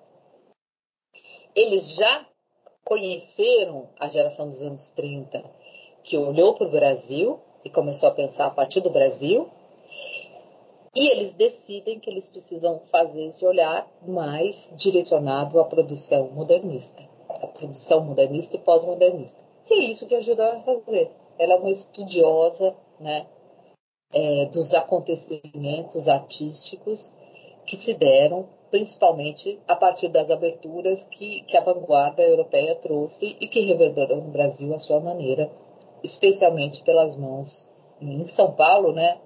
[1.55, 2.27] Eles já
[2.83, 5.43] conheceram a geração dos anos 30,
[6.03, 9.49] que olhou para o Brasil e começou a pensar a partir do Brasil,
[10.95, 17.47] e eles decidem que eles precisam fazer esse olhar mais direcionado à produção modernista, à
[17.47, 19.43] produção modernista e pós-modernista.
[19.69, 21.11] E é isso que a Gilda vai fazer.
[21.39, 23.25] Ela é uma estudiosa né,
[24.13, 27.15] é, dos acontecimentos artísticos
[27.65, 33.47] que se deram principalmente a partir das aberturas que, que a vanguarda europeia trouxe e
[33.47, 35.47] que reverberou no Brasil à sua maneira,
[36.03, 37.69] especialmente pelas mãos
[38.01, 39.19] em São Paulo, né,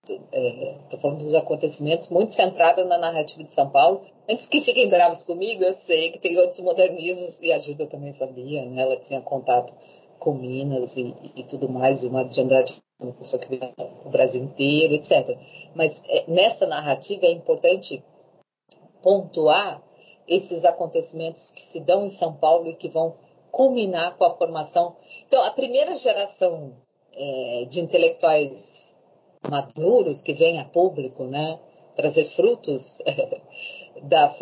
[0.00, 4.02] estou é, falando dos acontecimentos, muito centrada na narrativa de São Paulo.
[4.30, 8.12] Antes que fiquem bravos comigo, eu sei que tem outros modernismos, e a Gilda também
[8.12, 8.80] sabia, né?
[8.80, 9.74] ela tinha contato
[10.20, 13.72] com Minas e, e tudo mais, e o Mário de Andrade uma pessoa que veio
[14.04, 15.36] o Brasil inteiro, etc.
[15.74, 18.00] Mas é, nessa narrativa é importante
[19.04, 19.82] pontuar
[20.26, 23.14] esses acontecimentos que se dão em São Paulo e que vão
[23.50, 24.96] culminar com a formação.
[25.28, 26.72] Então, a primeira geração
[27.12, 28.98] é, de intelectuais
[29.48, 31.60] maduros que vêm a público, né,
[31.94, 32.98] trazer frutos
[34.02, 34.32] da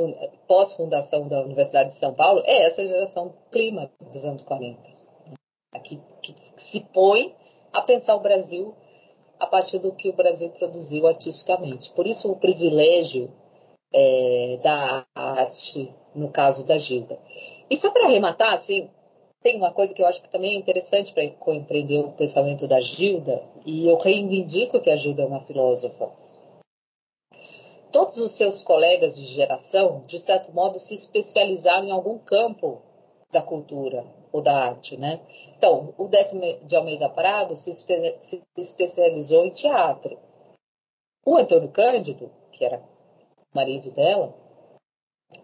[0.46, 5.80] pós-fundação da Universidade de São Paulo, é essa geração do clima dos anos 40, né,
[5.82, 7.34] que, que se põe
[7.72, 8.74] a pensar o Brasil
[9.40, 11.90] a partir do que o Brasil produziu artisticamente.
[11.90, 13.32] Por isso o privilégio
[13.92, 17.18] é, da arte, no caso da Gilda.
[17.70, 18.88] E só para arrematar, assim,
[19.42, 22.80] tem uma coisa que eu acho que também é interessante para compreender o pensamento da
[22.80, 26.10] Gilda, e eu reivindico que a Gilda é uma filósofa.
[27.90, 32.80] Todos os seus colegas de geração, de certo modo, se especializaram em algum campo
[33.30, 35.20] da cultura ou da arte, né?
[35.56, 40.18] Então, o Décimo de Almeida Prado se, espe se especializou em teatro.
[41.24, 42.82] O Antônio Cândido, que era
[43.54, 44.34] marido dela,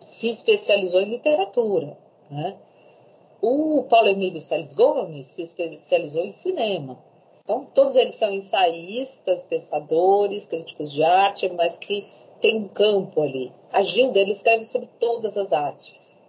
[0.03, 1.99] se especializou em literatura,
[2.31, 2.59] né?
[3.40, 6.99] O Paulo Emílio Salles Gomes se especializou em cinema.
[7.44, 11.99] Então, todos eles são ensaístas, pensadores, críticos de arte, mas que
[12.40, 13.53] tem um campo ali.
[13.73, 16.21] A Gilda ele escreve sobre todas as artes,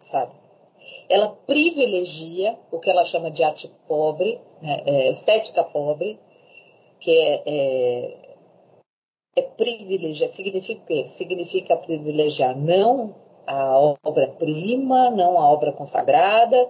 [0.00, 0.32] sabe?
[1.08, 6.18] Ela privilegia o que ela chama de arte pobre, né, é, estética pobre,
[7.00, 8.23] que é, é
[9.36, 10.28] é privilegiar.
[10.28, 11.08] Significa o quê?
[11.08, 13.14] Significa privilegiar não
[13.46, 16.68] a obra-prima, não a obra consagrada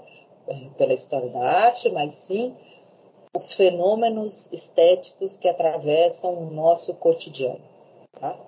[0.48, 2.54] é, pela história da arte, mas sim
[3.36, 7.60] os fenômenos estéticos que atravessam o nosso cotidiano.
[8.12, 8.38] Tá?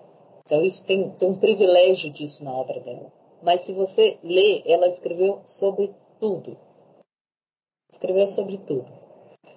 [0.44, 3.12] Então, isso tem, tem um privilégio disso na obra dela.
[3.42, 6.56] Mas se você lê, ela escreveu sobre tudo.
[7.90, 8.86] Escreveu sobre tudo.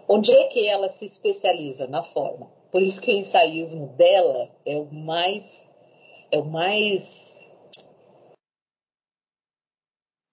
[0.08, 1.88] Onde é que ela se especializa?
[1.88, 2.59] Na forma.
[2.72, 5.64] Por isso que o ensaísmo dela é o mais
[6.32, 7.40] é o mais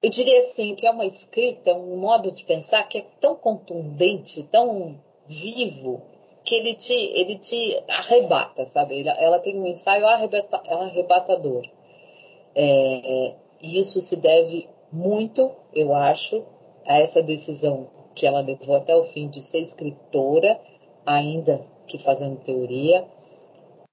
[0.03, 4.44] eu diria assim que é uma escrita, um modo de pensar que é tão contundente,
[4.44, 6.01] tão vivo,
[6.44, 9.05] que ele te, ele te arrebata, sabe?
[9.09, 11.66] Ela tem um ensaio arrebata, arrebatador.
[12.55, 16.44] É, e isso se deve muito, eu acho,
[16.87, 20.61] a essa decisão que ela levou até o fim de ser escritora,
[21.05, 23.05] ainda que fazendo teoria,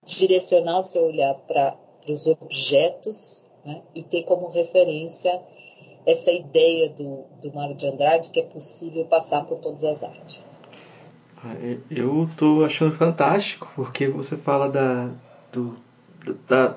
[0.06, 1.78] direcionar o seu olhar para
[2.08, 5.42] os objetos né, e ter como referência
[6.06, 10.62] essa ideia do, do Mário de Andrade que é possível passar por todas as artes.
[11.38, 11.56] Ah,
[11.90, 15.12] eu estou achando fantástico porque você fala da,
[15.52, 15.74] do,
[16.48, 16.76] da,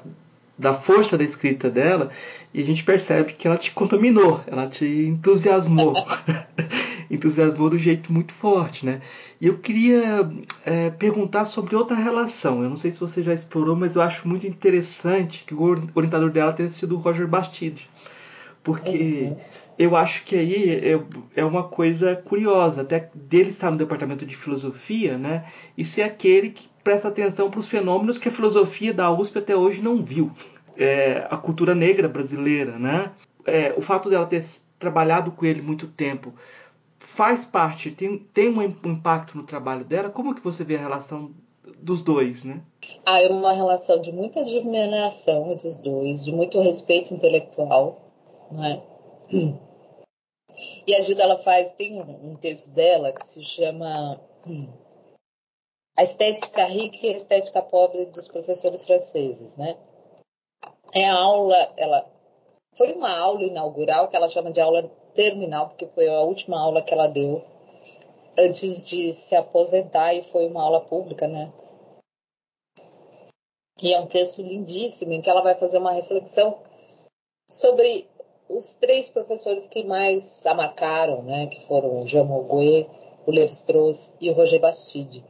[0.59, 2.11] da força da escrita dela
[2.55, 5.95] e a gente percebe que ela te contaminou, ela te entusiasmou.
[7.11, 9.01] entusiasmou do jeito muito forte, né?
[9.41, 10.29] E eu queria
[10.65, 12.63] é, perguntar sobre outra relação.
[12.63, 15.63] Eu não sei se você já explorou, mas eu acho muito interessante que o
[15.95, 17.89] orientador dela tenha sido o Roger Bastide.
[18.63, 19.39] Porque uhum.
[19.79, 21.01] eu acho que aí é,
[21.37, 25.45] é uma coisa curiosa, até dele estar no departamento de filosofia, né?
[25.79, 29.55] E ser aquele que presta atenção para os fenômenos que a filosofia da USP até
[29.55, 30.33] hoje não viu.
[30.77, 33.13] É, a cultura negra brasileira, né?
[33.47, 34.45] É, o fato dela ter
[34.79, 36.35] trabalhado com ele muito tempo
[37.17, 40.11] faz parte, tem, tem um impacto no trabalho dela.
[40.11, 41.35] Como que você vê a relação
[41.79, 42.63] dos dois, né?
[43.07, 48.13] Ah, é uma relação de muita admiração entre os dois, de muito respeito intelectual,
[48.53, 48.83] né?
[50.87, 54.21] E a Gilda, ela faz, tem um texto dela que se chama
[55.97, 59.77] A Estética Rica e a Estética Pobre dos Professores Franceses, né?
[60.95, 62.11] É a aula, ela
[62.75, 66.83] foi uma aula inaugural que ela chama de aula terminal, porque foi a última aula
[66.83, 67.43] que ela deu
[68.39, 71.49] antes de se aposentar e foi uma aula pública, né?
[73.83, 76.59] E é um texto lindíssimo em que ela vai fazer uma reflexão
[77.51, 78.07] sobre
[78.49, 81.47] os três professores que mais a marcaram, né?
[81.47, 82.89] Que foram o Jean Mauguet,
[83.27, 85.25] o Levi-Strauss e o Roger Bastide.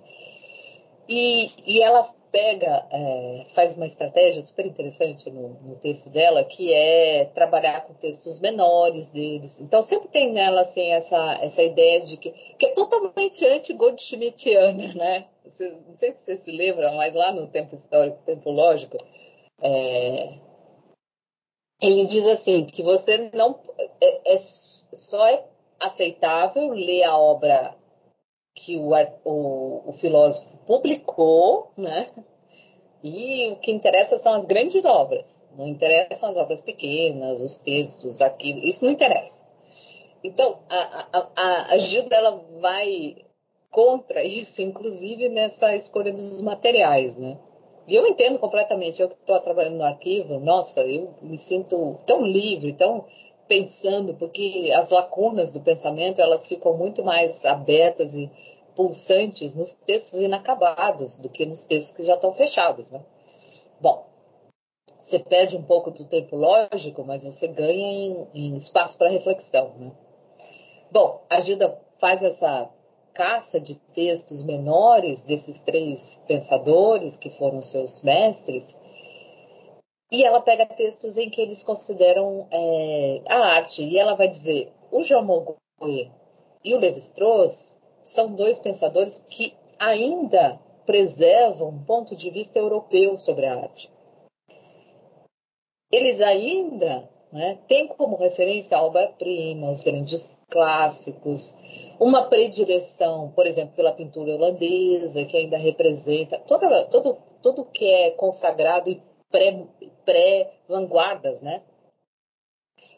[1.09, 6.73] E, e ela pega, é, faz uma estratégia super interessante no, no, texto dela, que
[6.73, 9.61] é trabalhar com textos menores deles.
[9.61, 15.27] Então sempre tem nela assim essa, essa ideia de que, que é totalmente anti-Goldschmidtiana, né?
[15.45, 18.97] não sei se você se lembra, mas lá no tempo histórico, tempo lógico,
[19.63, 20.35] é,
[21.81, 23.61] ele diz assim que você não
[24.01, 25.47] é, é, só é
[25.81, 27.75] aceitável ler a obra
[28.57, 28.91] que o,
[29.25, 32.09] o, o filósofo publicou, né?
[33.05, 35.45] E o que interessa são as grandes obras.
[35.57, 38.61] Não interessam as obras pequenas, os textos, aquilo.
[38.61, 39.45] Isso não interessa.
[40.25, 43.17] Então, a, a, a Gilda ela vai
[43.71, 47.39] contra isso, inclusive nessa escolha dos materiais, né?
[47.87, 49.01] E eu entendo completamente.
[49.01, 53.05] Eu que estou trabalhando no arquivo, nossa, eu me sinto tão livre, tão
[53.49, 58.31] pensando, porque as lacunas do pensamento elas ficam muito mais abertas e
[58.75, 63.03] pulsantes nos textos inacabados do que nos textos que já estão fechados, né?
[63.81, 64.07] Bom,
[65.01, 69.73] você perde um pouco do tempo lógico, mas você ganha em, em espaço para reflexão,
[69.79, 69.93] né?
[70.91, 72.71] Bom, a Gilda faz essa
[73.15, 78.76] caça de textos menores desses três pensadores que foram seus mestres
[80.11, 84.73] e ela pega textos em que eles consideram é, a arte e ela vai dizer
[84.91, 86.13] o Jean Mauguin
[86.65, 93.47] e o Levi-Strauss são dois pensadores que ainda preservam um ponto de vista europeu sobre
[93.47, 93.91] a arte.
[95.91, 101.59] Eles ainda né, têm como referência a obra-prima, os grandes clássicos,
[101.99, 108.11] uma predileção, por exemplo, pela pintura holandesa, que ainda representa toda, todo, tudo que é
[108.13, 111.63] consagrado e pré-vanguardas, pré né?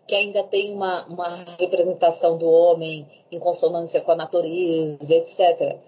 [0.06, 5.78] que ainda tem uma, uma representação do homem em consonância com a natureza, etc.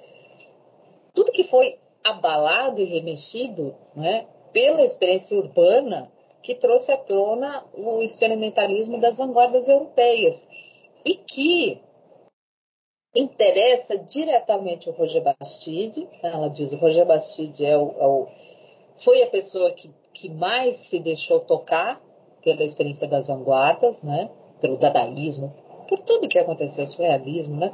[1.15, 6.13] Tudo que foi abalado e remexido né, pela experiência urbana
[6.43, 10.47] que trouxe à tona o experimentalismo das vanguardas europeias
[11.05, 11.83] e que
[13.15, 16.09] interessa diretamente o Roger Bastide.
[16.23, 18.27] Ela diz o Roger Bastide é o, é o
[18.97, 21.99] foi a pessoa que, que mais se deixou tocar
[22.45, 24.31] pela experiência das vanguardas, né?
[24.61, 25.55] pelo dadaísmo,
[25.89, 27.73] por tudo que aconteceu, surrealismo, né?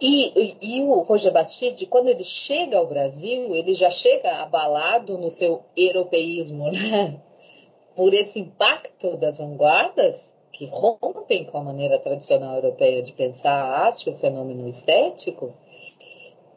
[0.00, 5.30] E, e, o Roger Bastide, quando ele chega ao Brasil, ele já chega abalado no
[5.30, 7.20] seu europeísmo, né?
[7.94, 13.86] Por esse impacto das vanguardas, que rompem com a maneira tradicional europeia de pensar a
[13.86, 15.52] arte, o fenômeno estético,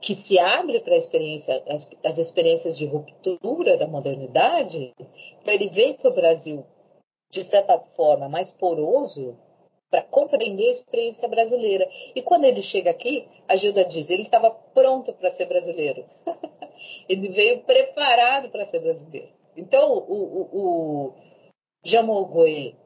[0.02, 4.94] que se abre para experiência, as, as, experiências de ruptura da modernidade,
[5.46, 6.66] ele vem para o Brasil,
[7.30, 9.38] de certa forma, mais poroso,
[9.92, 11.88] para compreender a experiência brasileira.
[12.16, 16.04] E quando ele chega aqui, a Gilda diz, ele estava pronto para ser brasileiro.
[17.08, 19.30] ele veio preparado para ser brasileiro.
[19.56, 21.14] Então, o, o,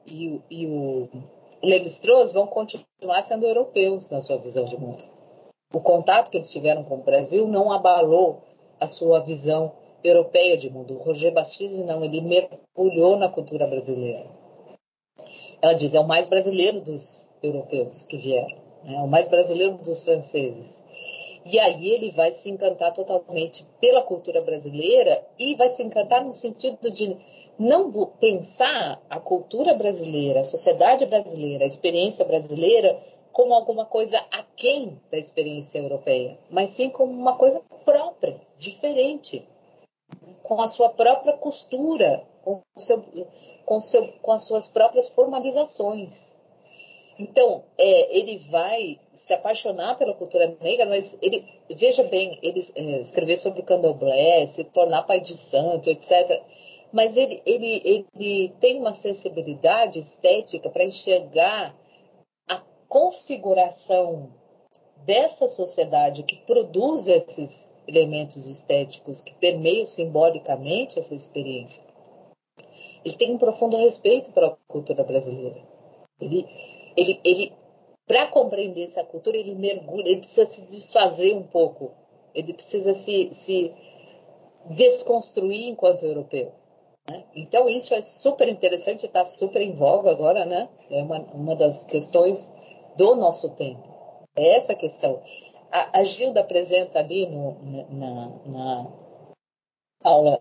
[0.05, 1.09] e o, e o
[1.63, 5.14] Levi-Strauss vão continuar sendo europeus na sua visão de mundo.
[5.75, 8.41] O contato que eles tiveram com o Brasil não abalou
[8.79, 10.93] a sua visão europeia de mundo.
[10.93, 14.25] O Roger Bastide não, ele mergulhou na cultura brasileira.
[15.61, 18.55] Ela diz, é o mais brasileiro dos europeus que vieram,
[18.85, 18.95] né?
[18.95, 20.81] é o mais brasileiro dos franceses.
[21.45, 26.33] E aí ele vai se encantar totalmente pela cultura brasileira e vai se encantar no
[26.33, 27.17] sentido de
[27.59, 32.97] não pensar a cultura brasileira, a sociedade brasileira, a experiência brasileira
[33.35, 39.45] como alguma coisa aquém da experiência europeia, mas sim como uma coisa própria, diferente,
[40.41, 43.03] com a sua própria costura, com, seu,
[43.65, 46.39] com, seu, com as suas próprias formalizações.
[47.19, 53.01] Então, é, ele vai se apaixonar pela cultura negra, mas ele, veja bem, ele é,
[53.01, 56.41] escrever sobre o candomblé, se tornar pai de santo, etc
[56.93, 61.75] mas ele, ele, ele tem uma sensibilidade estética para enxergar
[62.95, 64.29] configuração
[65.05, 71.83] dessa sociedade que produz esses elementos estéticos, que permeiam simbolicamente essa experiência.
[73.03, 75.61] Ele tem um profundo respeito pela cultura brasileira.
[76.21, 76.47] Ele,
[76.95, 77.53] ele, ele
[78.07, 81.91] para compreender essa cultura, ele mergulha, ele precisa se desfazer um pouco,
[82.33, 83.73] ele precisa se, se
[84.69, 86.53] desconstruir enquanto europeu.
[87.09, 87.25] Né?
[87.35, 90.69] Então, isso é super interessante, está super em voga agora, né?
[90.89, 92.55] É uma, uma das questões
[92.95, 93.87] do nosso tempo.
[94.35, 95.21] É essa questão.
[95.71, 97.57] A, a Gilda apresenta ali no,
[97.89, 98.91] na, na
[100.03, 100.37] aula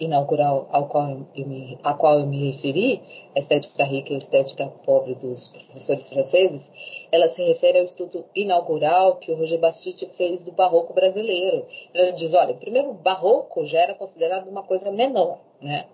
[0.00, 3.02] inaugural ao qual eu me, a qual eu me referi,
[3.34, 6.72] a estética rica e a estética pobre dos professores franceses,
[7.10, 11.66] ela se refere ao estudo inaugural que o Roger Bastide fez do barroco brasileiro.
[11.92, 15.86] Ela diz, olha, primeiro, o barroco já era considerado uma coisa menor, né,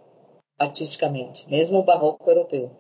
[0.59, 2.71] artisticamente, mesmo o barroco europeu.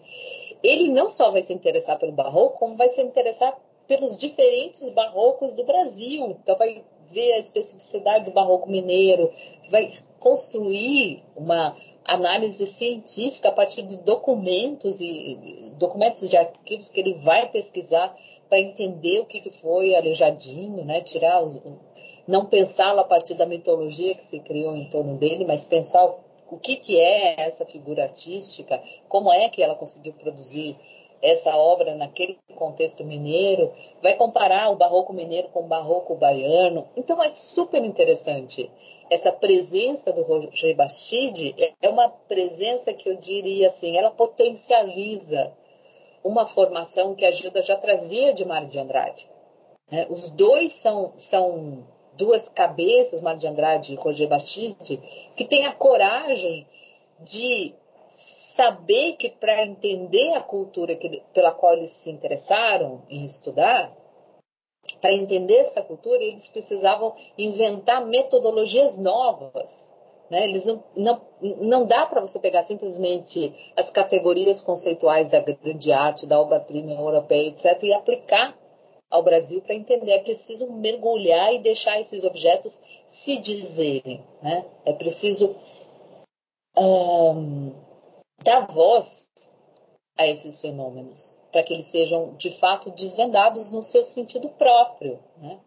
[0.65, 3.55] Ele não só vai se interessar pelo barroco, como vai se interessar
[3.87, 6.31] pelos diferentes barrocos do Brasil.
[6.31, 9.31] Então vai ver a especificidade do barroco mineiro,
[9.71, 17.15] vai construir uma análise científica a partir de documentos e documentos de arquivos que ele
[17.15, 18.15] vai pesquisar
[18.49, 21.01] para entender o que, foi Aleijadinho, né?
[21.03, 21.61] Tirar os,
[22.27, 26.15] não pensá-lo a partir da mitologia que se criou em torno dele, mas pensar
[26.51, 30.79] o que, que é essa figura artística, como é que ela conseguiu produzir
[31.23, 33.73] essa obra naquele contexto mineiro,
[34.03, 36.87] vai comparar o barroco mineiro com o barroco baiano.
[36.95, 38.71] Então é super interessante.
[39.11, 45.51] Essa presença do Roger Bastide é uma presença que eu diria assim, ela potencializa
[46.23, 49.29] uma formação que a Gilda já trazia de Mário de Andrade.
[49.91, 51.87] É, os dois são, são
[52.17, 54.97] duas cabeças, Mário de Andrade e Roger Bastide,
[55.37, 56.67] que têm a coragem
[57.21, 57.75] de
[58.11, 63.93] saber que para entender a cultura que, pela qual eles se interessaram em estudar,
[65.01, 69.95] para entender essa cultura, eles precisavam inventar metodologias novas.
[70.31, 70.45] Né?
[70.45, 71.21] Eles não, não,
[71.61, 77.49] não dá para você pegar simplesmente as categorias conceituais da grande arte, da obra-prima europeia,
[77.49, 78.57] etc., e aplicar
[79.15, 80.11] ao Brasil para entender.
[80.11, 84.25] É preciso mergulhar e deixar esses objetos se dizerem.
[84.43, 84.65] Né?
[84.85, 85.55] É preciso
[86.77, 87.73] um,
[88.43, 89.29] dar voz
[90.19, 95.21] a esses fenômenos, para que eles sejam de fato desvendados no seu sentido próprio.
[95.39, 95.61] Né?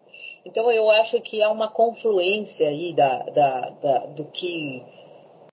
[0.46, 4.86] Então eu acho que há uma confluência aí da, da, da, do que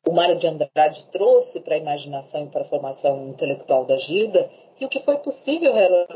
[0.07, 4.51] o Mário de Andrade trouxe para a imaginação e para a formação intelectual da Gilda
[4.81, 5.73] e o que foi possível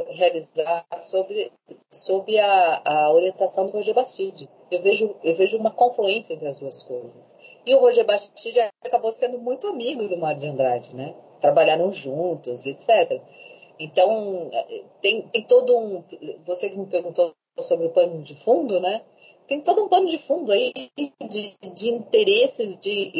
[0.08, 1.52] realizar sob,
[1.90, 4.48] sob a, a, orientação do Roger Bastide.
[4.70, 7.36] Eu vejo, eu vejo uma confluência entre as duas coisas.
[7.64, 11.14] E o Roger Bastide acabou sendo muito amigo do Mário de Andrade, né?
[11.40, 13.22] Trabalharam juntos, etc.
[13.78, 14.50] Então,
[15.00, 16.04] tem, tem todo um.
[16.44, 19.02] Você que me perguntou sobre o pano de fundo, né?
[19.48, 23.10] tem todo um pano de fundo aí de, de interesses de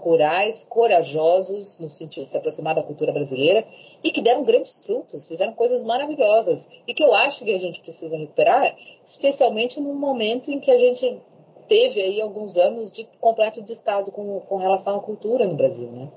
[0.00, 3.64] inaugurais, corajosos, no sentido de se aproximar da cultura brasileira,
[4.02, 7.80] e que deram grandes frutos, fizeram coisas maravilhosas, e que eu acho que a gente
[7.80, 11.20] precisa recuperar, especialmente no momento em que a gente
[11.68, 16.10] teve aí alguns anos de completo descaso com, com relação à cultura no Brasil, né?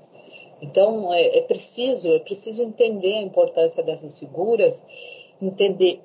[0.61, 4.85] Então é, é preciso, é preciso entender a importância dessas figuras,
[5.41, 6.01] entender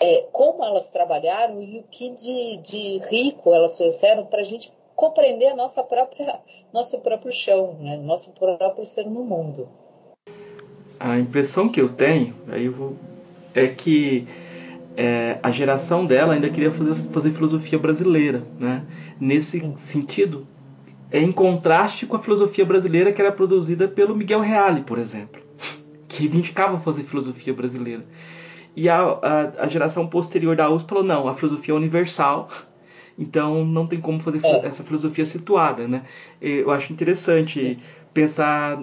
[0.00, 4.70] é, como elas trabalharam e o que de, de rico elas trouxeram para a gente
[4.96, 6.40] compreender a nossa própria,
[6.72, 7.96] nosso próprio chão, né?
[7.98, 9.68] nosso próprio ser no mundo.
[10.98, 12.96] A impressão que eu tenho, aí eu vou,
[13.54, 14.26] é que
[14.96, 18.82] é, a geração dela ainda queria fazer, fazer filosofia brasileira, né?
[19.20, 20.46] Nesse sentido,
[21.10, 25.42] é em contraste com a filosofia brasileira que era produzida pelo Miguel Reale, por exemplo,
[26.08, 28.04] que reivindicava fazer filosofia brasileira.
[28.74, 32.48] E a, a, a, geração posterior da USP falou: não, a filosofia é universal,
[33.18, 34.66] então não tem como fazer é.
[34.66, 35.86] essa filosofia situada.
[35.88, 36.02] Né?
[36.40, 37.90] Eu acho interessante Isso.
[38.12, 38.78] pensar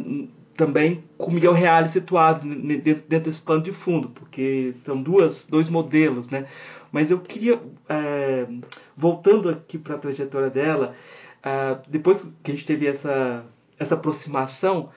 [0.56, 6.30] também com Miguel Reale situado dentro, desse plano de fundo, porque são duas, dois modelos,
[6.30, 6.46] né?
[6.92, 7.60] Mas eu queria,
[7.90, 8.46] é,
[8.96, 10.94] voltando aqui para a trajetória dela,
[11.42, 13.44] é, depois que a gente teve essa,
[13.80, 14.92] essa aproximação,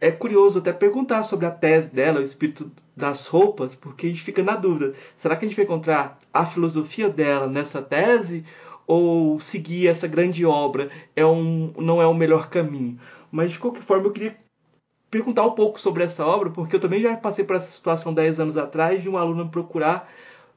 [0.00, 4.22] é curioso até perguntar sobre a tese dela, o espírito das roupas, porque a gente
[4.22, 8.44] fica na dúvida: será que a gente vai encontrar a filosofia dela nessa tese?
[8.86, 13.00] Ou seguir essa grande obra é um, não é o melhor caminho?
[13.32, 14.36] Mas de qualquer forma, eu queria
[15.10, 18.38] perguntar um pouco sobre essa obra, porque eu também já passei por essa situação 10
[18.38, 20.08] anos atrás de um aluno me procurar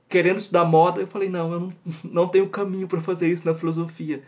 [0.08, 1.02] querendo estudar moda.
[1.02, 1.70] Eu falei, não, eu não,
[2.04, 4.22] não tenho caminho para fazer isso na filosofia.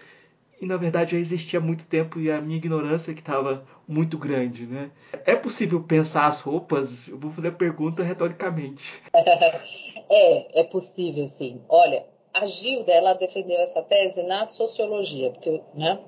[0.62, 4.18] E na verdade já existia há muito tempo e a minha ignorância que estava muito
[4.18, 4.92] grande, né?
[5.26, 7.08] É possível pensar as roupas?
[7.08, 9.02] Eu vou fazer a pergunta retoricamente.
[9.14, 11.62] é, é possível sim.
[11.68, 16.00] Olha, a Gilda, ela defendeu essa tese na sociologia, porque, né?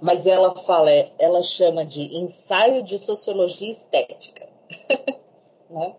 [0.00, 4.48] mas ela fala, ela chama de ensaio de sociologia estética.
[5.70, 5.94] né?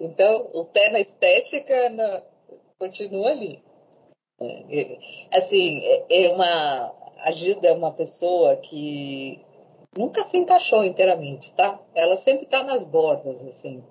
[0.00, 2.22] Então, o pé na estética na,
[2.78, 3.62] continua ali.
[4.42, 4.98] É,
[5.32, 6.94] assim, é, é uma.
[7.18, 9.38] A Gilda é uma pessoa que
[9.96, 11.78] nunca se encaixou inteiramente, tá?
[11.94, 13.84] Ela sempre está nas bordas, assim.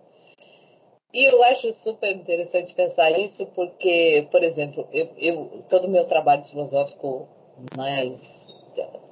[1.13, 6.05] E eu acho super interessante pensar isso, porque, por exemplo, eu, eu todo o meu
[6.05, 7.27] trabalho filosófico
[7.75, 8.53] mais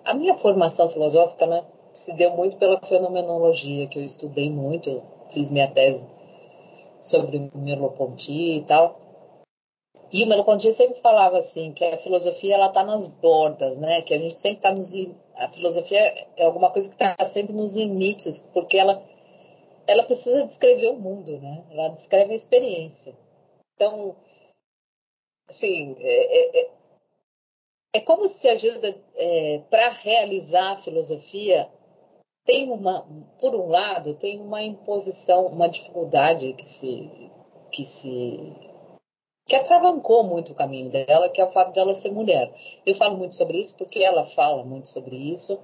[0.05, 5.51] a minha formação filosófica né, se deu muito pela fenomenologia, que eu estudei muito, fiz
[5.51, 6.07] minha tese
[7.01, 9.07] sobre Merleau-Ponty e tal.
[10.12, 14.01] E o Merleau-Ponty sempre falava assim, que a filosofia ela está nas bordas, né?
[14.01, 14.93] Que a gente sempre está nos
[15.36, 15.99] a filosofia
[16.36, 19.03] é alguma coisa que está sempre nos limites, porque ela
[19.86, 21.66] ela precisa descrever o mundo, né?
[21.72, 23.18] Ela descreve a experiência.
[23.76, 24.16] Então,
[25.49, 26.72] assim, é, é,
[27.93, 31.72] é como se ajuda é, para realizar a filosofia
[32.45, 33.05] tem uma,
[33.39, 37.30] por um lado, tem uma imposição, uma dificuldade que se
[37.70, 38.55] que se
[39.48, 42.54] que atravancou muito o caminho dela, que é o fato de ela ser mulher.
[42.86, 45.60] Eu falo muito sobre isso porque ela fala muito sobre isso,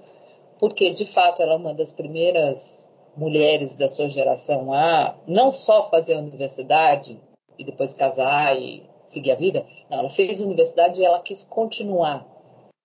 [0.58, 5.84] porque de fato ela é uma das primeiras mulheres da sua geração a não só
[5.84, 7.20] fazer a universidade
[7.58, 9.66] e depois casar e seguir a vida.
[9.90, 12.26] Não, ela fez universidade e ela quis continuar.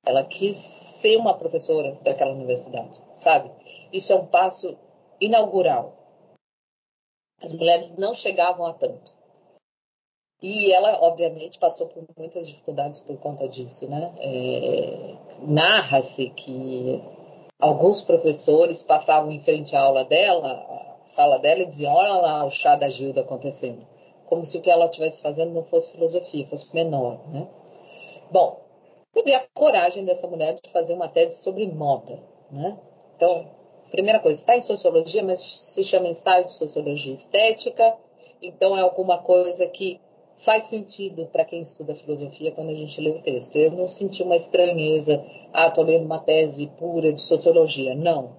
[0.06, 3.52] Ela quis ser uma professora daquela universidade, sabe?
[3.92, 4.78] Isso é um passo
[5.20, 5.96] inaugural.
[7.42, 9.19] As mulheres não chegavam a tanto.
[10.42, 14.14] E ela, obviamente, passou por muitas dificuldades por conta disso, né?
[14.20, 17.04] É, Narra-se que
[17.60, 22.46] alguns professores passavam em frente à aula dela, a sala dela, e diziam: Olha lá
[22.46, 23.86] o chá da Gilda acontecendo
[24.30, 27.48] como se o que ela estivesse fazendo não fosse filosofia, fosse menor, né?
[28.32, 28.62] Bom,
[29.12, 32.22] teve a coragem dessa mulher de fazer uma tese sobre moda,
[32.52, 32.78] né?
[33.16, 33.50] Então,
[33.90, 37.98] primeira coisa, está em sociologia, mas se chama ensaio de sociologia estética,
[38.40, 40.00] então é alguma coisa que
[40.40, 43.56] faz sentido para quem estuda filosofia quando a gente lê o texto.
[43.56, 45.24] Eu não senti uma estranheza,
[45.54, 47.96] ah, estou lendo uma tese pura de sociologia.
[47.96, 48.36] Não.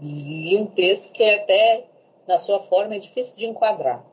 [0.00, 1.84] Li um texto que é até,
[2.26, 4.04] na sua forma, é difícil de enquadrar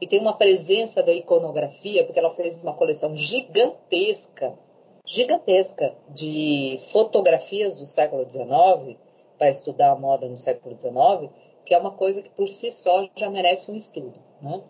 [0.00, 4.58] e tem uma presença da iconografia, porque ela fez uma coleção gigantesca,
[5.04, 8.98] gigantesca de fotografias do século XIX
[9.38, 11.30] para estudar a moda no século XIX,
[11.66, 14.18] que é uma coisa que por si só já merece um estudo.
[14.40, 14.62] Né?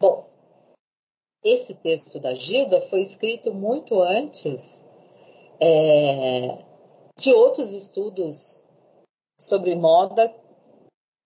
[0.00, 0.24] Bom,
[1.44, 4.84] esse texto da Gilda foi escrito muito antes
[5.60, 6.58] é,
[7.18, 8.64] de outros estudos
[9.40, 10.34] sobre moda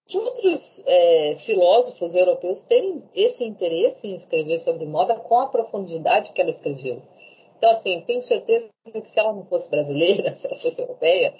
[0.07, 6.33] de outros é, filósofos europeus terem esse interesse em escrever sobre moda com a profundidade
[6.33, 7.01] que ela escreveu.
[7.57, 11.35] Então, assim, tenho certeza que se ela não fosse brasileira, se ela fosse europeia,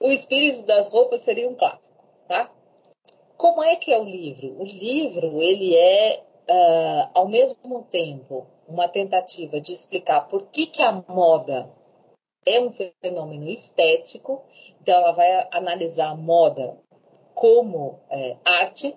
[0.00, 2.52] o espírito das roupas seria um clássico, tá?
[3.36, 4.60] Como é que é o livro?
[4.60, 10.82] O livro, ele é, uh, ao mesmo tempo, uma tentativa de explicar por que, que
[10.82, 11.70] a moda
[12.46, 14.42] é um fenômeno estético,
[14.80, 16.78] então ela vai analisar a moda
[17.34, 18.96] como é, arte,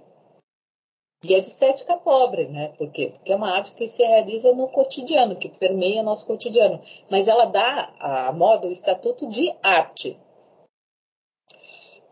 [1.23, 2.69] e é de estética pobre, né?
[2.69, 3.11] Por quê?
[3.13, 6.81] Porque é uma arte que se realiza no cotidiano, que permeia nosso cotidiano.
[7.11, 10.19] Mas ela dá à moda o estatuto de arte.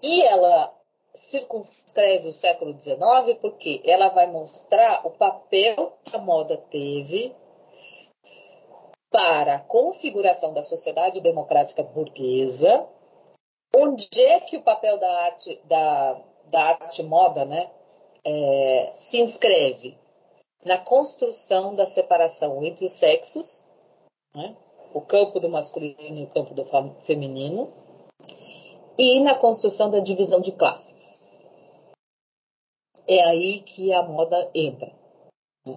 [0.04, 0.72] E ela
[1.30, 7.36] circunscreve o século XIX porque ela vai mostrar o papel que a moda teve
[9.12, 12.88] para a configuração da sociedade democrática burguesa,
[13.76, 16.22] onde é que o papel da arte, da,
[16.52, 17.72] da arte moda, né,
[18.24, 19.98] é, se inscreve
[20.64, 23.66] na construção da separação entre os sexos,
[24.36, 24.56] né,
[24.94, 26.66] o campo do masculino e o campo do
[27.02, 27.72] feminino,
[28.98, 30.99] e na construção da divisão de classes.
[33.10, 34.92] É aí que a moda entra.
[35.66, 35.76] Né?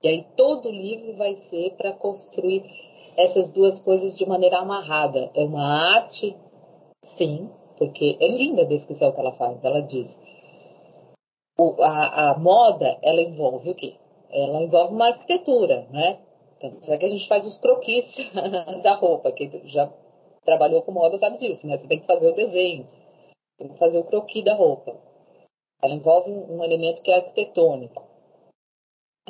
[0.00, 2.62] E aí todo o livro vai ser para construir
[3.16, 5.28] essas duas coisas de maneira amarrada.
[5.34, 6.36] É uma arte,
[7.04, 9.58] sim, porque é linda a descrição que ela faz.
[9.64, 10.22] Ela diz:
[11.58, 13.96] o, a, a, moda, ela envolve o quê?
[14.30, 16.20] Ela envolve uma arquitetura, né?
[16.60, 18.30] Tanto é que a gente faz os croquis
[18.84, 19.92] da roupa, que já
[20.44, 21.76] trabalhou com moda sabe disso, né?
[21.76, 22.86] Você tem que fazer o desenho,
[23.58, 25.07] tem que fazer o croquis da roupa.
[25.82, 28.04] Ela envolve um elemento que é arquitetônico,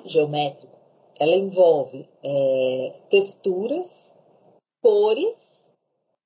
[0.05, 0.76] geométrico.
[1.18, 4.16] Ela envolve é, texturas,
[4.82, 5.74] cores,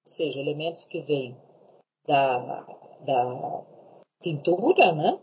[0.06, 1.36] ou seja, elementos que vêm
[2.06, 2.38] da,
[3.00, 3.64] da
[4.22, 5.18] pintura, né?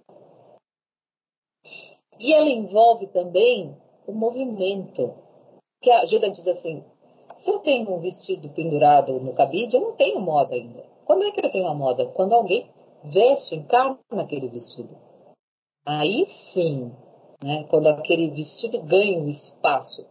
[2.19, 5.13] E ela envolve também o movimento,
[5.81, 6.83] que a Gilda diz assim,
[7.37, 10.83] se eu tenho um vestido pendurado no cabide, eu não tenho moda ainda.
[11.05, 12.05] Quando é que eu tenho a moda?
[12.07, 12.69] Quando alguém
[13.03, 14.97] veste, encarna aquele vestido.
[15.85, 16.91] Aí sim,
[17.43, 20.05] né, quando aquele vestido ganha um espaço,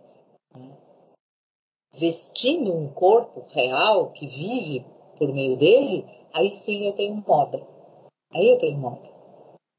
[0.54, 0.76] né,
[1.92, 4.84] vestindo um corpo real que vive
[5.16, 7.66] por meio dele, aí sim eu tenho moda.
[8.32, 9.08] Aí eu tenho moda.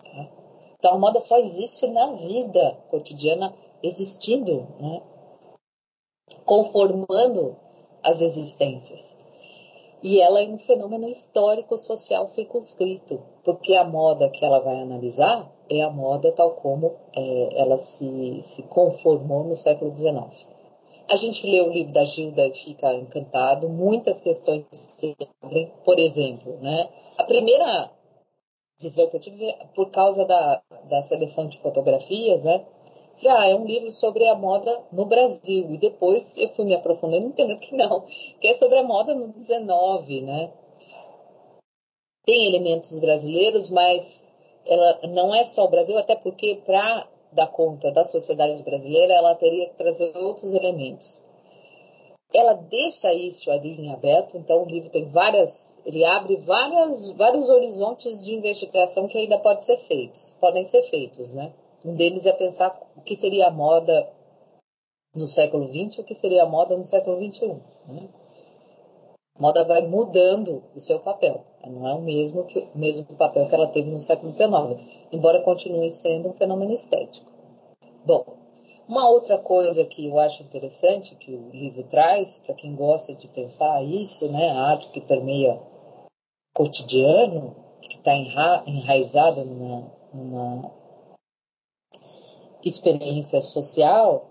[0.02, 0.32] Tá?
[0.78, 3.54] Então a moda só existe na vida cotidiana,
[3.84, 5.02] existindo, né?
[6.46, 7.56] conformando
[8.04, 9.18] as existências.
[10.02, 15.52] E ela é um fenômeno histórico social circunscrito, porque a moda que ela vai analisar
[15.70, 20.48] é a moda tal como é, ela se, se conformou no século XIX.
[21.12, 26.00] A gente lê o livro da Gilda e fica encantado, muitas questões se abrem, por
[26.00, 26.90] exemplo, né?
[27.18, 27.92] A primeira
[28.80, 32.66] visão que eu tive, por causa da, da seleção de fotografias, né?
[33.22, 35.70] Falei, ah, é um livro sobre a moda no Brasil.
[35.70, 38.02] E depois eu fui me aprofundando, entendendo que não,
[38.40, 40.54] que é sobre a moda no 19, né?
[42.26, 44.26] Tem elementos brasileiros, mas
[44.66, 49.36] ela não é só o Brasil, até porque para dar conta da sociedade brasileira, ela
[49.36, 51.28] teria que trazer outros elementos.
[52.34, 57.50] Ela deixa isso ali em aberto, então o livro tem várias, ele abre várias, vários
[57.50, 61.52] horizontes de investigação que ainda pode ser feitos, podem ser feitos, né?
[61.84, 64.12] Um deles é pensar o que seria a moda
[65.16, 67.48] no século XX e o que seria a moda no século XXI.
[67.88, 68.10] Né?
[69.40, 71.46] Moda vai mudando o seu papel.
[71.66, 75.42] Não é o mesmo, que, o mesmo papel que ela teve no século XIX, embora
[75.42, 77.32] continue sendo um fenômeno estético.
[78.06, 78.26] Bom,
[78.88, 83.28] uma outra coisa que eu acho interessante que o livro traz, para quem gosta de
[83.28, 86.10] pensar isso, né, a arte que permeia o
[86.54, 90.79] cotidiano, que está enra enraizada numa, numa
[92.64, 94.26] experiência social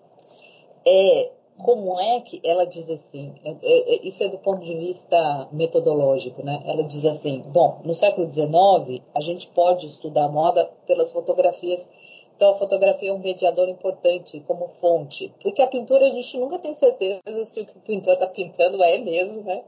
[0.86, 4.76] é como é que ela diz assim, é, é, é, isso é do ponto de
[4.76, 6.62] vista metodológico, né?
[6.64, 11.90] Ela diz assim, bom, no século XIX a gente pode estudar moda pelas fotografias,
[12.36, 16.58] então a fotografia é um mediador importante como fonte, porque a pintura a gente nunca
[16.60, 19.64] tem certeza se o que o pintor está pintando é mesmo, né?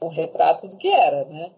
[0.00, 1.50] Um retrato do que era, né?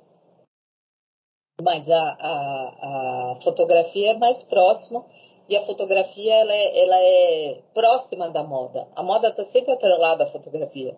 [1.62, 5.04] Mas a, a, a fotografia é mais próxima
[5.48, 8.88] e a fotografia ela é, ela é próxima da moda.
[8.94, 10.96] A moda está sempre atrelada à fotografia.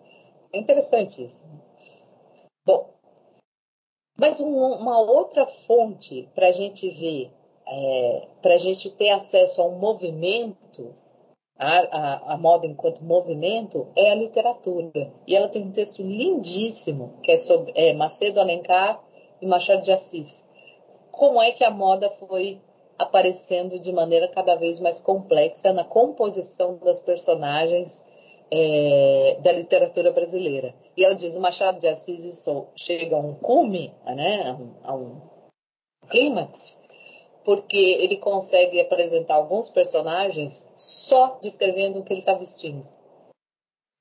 [0.51, 1.47] É interessante isso.
[2.65, 2.89] Bom,
[4.17, 7.31] mas um, uma outra fonte para a gente ver,
[7.67, 10.93] é, para a gente ter acesso a um movimento,
[11.57, 15.13] a, a, a, moda enquanto movimento, é a literatura.
[15.27, 19.01] E ela tem um texto lindíssimo, que é sobre é, Macedo Alencar
[19.41, 20.49] e Machado de Assis
[21.19, 22.61] como é que a moda foi
[22.99, 28.05] aparecendo de maneira cada vez mais complexa na composição das personagens
[28.51, 30.75] é, da literatura brasileira.
[30.97, 32.45] E ela diz: Machado de Assis
[32.75, 35.21] chega a um cume, né, a um, um
[36.09, 36.77] clímax,
[37.45, 42.87] porque ele consegue apresentar alguns personagens só descrevendo o que ele está vestindo.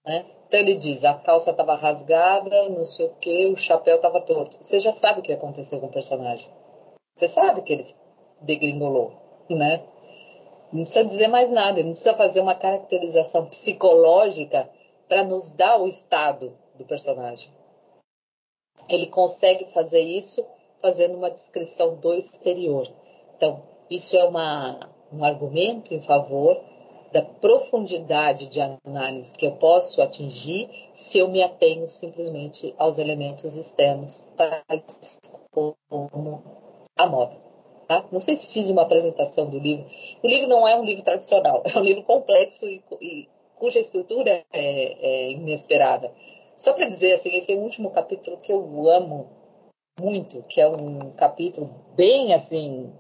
[0.05, 0.27] Né?
[0.49, 4.57] Então ele diz: a calça estava rasgada, não sei o que, o chapéu estava torto.
[4.61, 6.49] Você já sabe o que aconteceu com o personagem.
[7.17, 7.85] Você sabe que ele
[8.41, 9.13] degringolou,
[9.49, 9.83] né?
[10.73, 14.71] Não precisa dizer mais nada, não precisa fazer uma caracterização psicológica
[15.09, 17.51] para nos dar o estado do personagem.
[18.89, 20.47] Ele consegue fazer isso
[20.81, 22.87] fazendo uma descrição do exterior.
[23.37, 26.63] Então, isso é uma, um argumento em favor
[27.13, 33.57] da profundidade de análise que eu posso atingir se eu me atenho simplesmente aos elementos
[33.57, 35.19] externos, tais
[35.51, 36.43] como
[36.97, 37.48] a moda.
[37.89, 38.07] Tá?
[38.13, 39.87] Não sei se fiz uma apresentação do livro.
[40.23, 44.45] O livro não é um livro tradicional, é um livro complexo e, e cuja estrutura
[44.53, 46.13] é, é inesperada.
[46.59, 49.31] Só para dizer assim, ele tem um último capítulo que eu amo
[49.99, 52.93] muito, que é um capítulo bem assim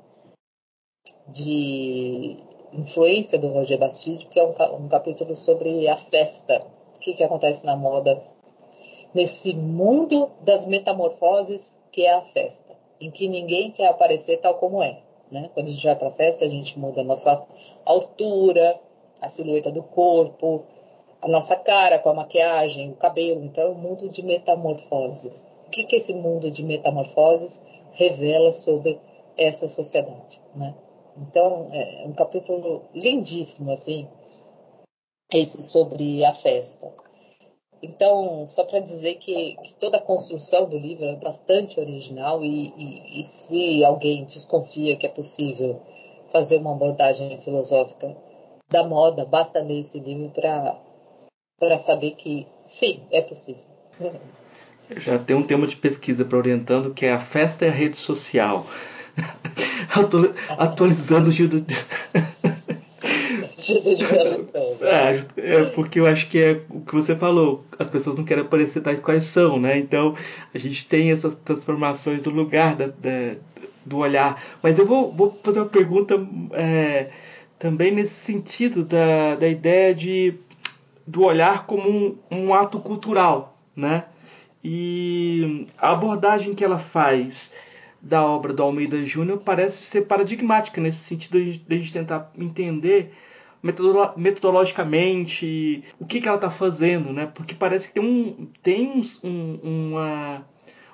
[1.29, 2.39] de
[2.73, 6.67] influência do Roger Bastide, que é um, um capítulo sobre a festa,
[6.97, 8.23] o que, que acontece na moda
[9.15, 14.83] nesse mundo das metamorfoses que é a festa em que ninguém quer aparecer tal como
[14.83, 15.01] é.
[15.31, 15.51] Né?
[15.55, 17.47] Quando a gente vai para a festa, a gente muda a nossa
[17.85, 18.79] altura,
[19.21, 20.65] a silhueta do corpo,
[21.21, 23.45] a nossa cara com a maquiagem, o cabelo.
[23.45, 25.47] Então, é um mundo de metamorfoses.
[25.67, 28.99] O que, que esse mundo de metamorfoses revela sobre
[29.37, 30.41] essa sociedade?
[30.55, 30.75] Né?
[31.17, 34.09] Então, é um capítulo lindíssimo, assim,
[35.33, 36.93] esse sobre a festa.
[37.83, 42.73] Então, só para dizer que, que, toda a construção do livro é bastante original e,
[42.77, 45.81] e, e, se alguém desconfia que é possível
[46.33, 48.17] fazer uma abordagem filosófica
[48.69, 53.63] da moda, basta ler esse livro para saber que sim, é possível.
[54.97, 57.97] Já tem um tema de pesquisa para orientando que é a festa e a rede
[57.97, 58.67] social.
[60.59, 61.33] Atualizando o
[63.69, 63.95] Gildo.
[64.79, 68.25] de é, é, porque eu acho que é o que você falou, as pessoas não
[68.25, 69.79] querem aparecer tais quais são, né?
[69.79, 70.15] Então
[70.55, 73.37] a gente tem essas transformações do lugar da, da,
[73.85, 74.43] do olhar.
[74.63, 76.15] Mas eu vou, vou fazer uma pergunta
[76.53, 77.11] é,
[77.59, 80.35] também nesse sentido da, da ideia de,
[81.07, 84.05] do olhar como um, um ato cultural, né?
[84.63, 87.53] E a abordagem que ela faz
[88.01, 93.13] da obra do Almeida Júnior parece ser paradigmática nesse sentido de a gente tentar entender
[93.63, 97.27] metodologicamente o que, que ela está fazendo, né?
[97.27, 100.47] Porque parece que tem, um, tem um, uma,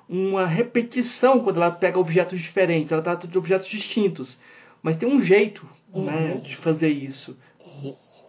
[0.08, 4.38] uma repetição quando ela pega objetos diferentes, ela trata de objetos distintos,
[4.82, 6.04] mas tem um jeito né, uhum.
[6.04, 7.36] né, de fazer isso.
[7.82, 8.28] Isso.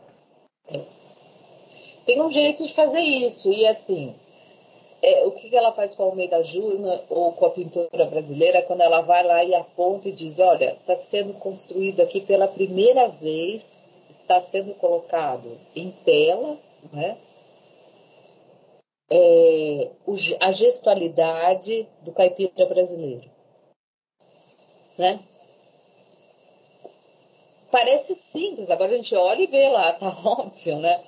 [0.70, 0.82] É.
[2.06, 4.14] Tem um jeito de fazer isso, e assim,
[5.02, 8.62] é, o que, que ela faz com a Almeida Júnior ou com a pintura brasileira
[8.64, 13.08] quando ela vai lá e aponta e diz: olha, está sendo construído aqui pela primeira
[13.08, 13.85] vez
[14.26, 16.58] está sendo colocado em tela,
[16.92, 17.18] né?
[19.10, 19.92] É,
[20.40, 23.30] a gestualidade do caipira brasileiro.
[24.98, 25.20] Né?
[27.72, 31.00] Parece simples, agora a gente olha e vê lá, tá óbvio, né?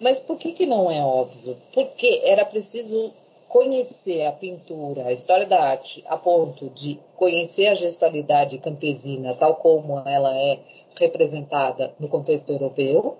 [0.00, 1.56] Mas por que, que não é óbvio?
[1.72, 3.12] Porque era preciso
[3.48, 9.56] conhecer a pintura, a história da arte, a ponto de conhecer a gestualidade campesina, tal
[9.56, 10.58] como ela é
[10.98, 13.16] representada no contexto europeu,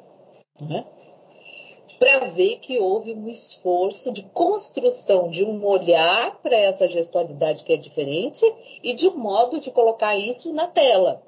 [0.61, 0.87] né?
[1.99, 7.73] para ver que houve um esforço de construção de um olhar para essa gestualidade que
[7.73, 8.45] é diferente
[8.83, 11.23] e de um modo de colocar isso na tela.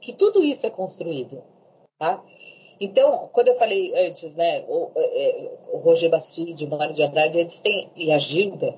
[0.00, 1.42] Que tudo isso é construído.
[1.98, 2.22] Tá?
[2.80, 7.02] Então, quando eu falei antes, né, o, é, é, o Roger Bastide, o Mário de
[7.02, 8.74] Andrade, eles têm, e a Gilda,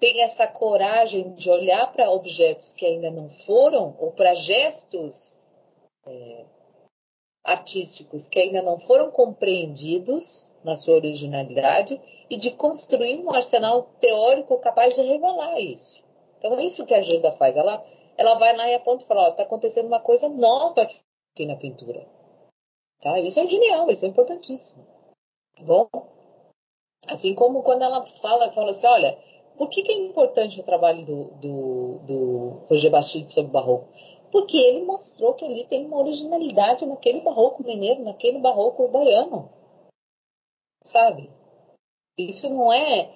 [0.00, 5.44] tem essa coragem de olhar para objetos que ainda não foram, ou para gestos
[6.06, 6.44] é,
[7.44, 14.58] artísticos que ainda não foram compreendidos na sua originalidade e de construir um arsenal teórico
[14.58, 16.02] capaz de revelar isso.
[16.38, 17.56] Então é isso que a Gilda faz.
[17.56, 17.84] Ela,
[18.16, 22.06] ela vai lá e aponta e fala: está acontecendo uma coisa nova aqui na pintura.
[23.00, 23.18] Tá?
[23.20, 24.86] Isso é genial, isso é importantíssimo.
[25.60, 25.88] Bom,
[27.06, 29.18] assim como quando ela fala, fala assim, olha,
[29.60, 33.88] por que, que é importante o trabalho do, do, do Roger Bastide sobre o barroco?
[34.32, 39.52] Porque ele mostrou que ali tem uma originalidade naquele barroco mineiro, naquele barroco baiano.
[40.82, 41.30] Sabe?
[42.16, 43.12] Isso não é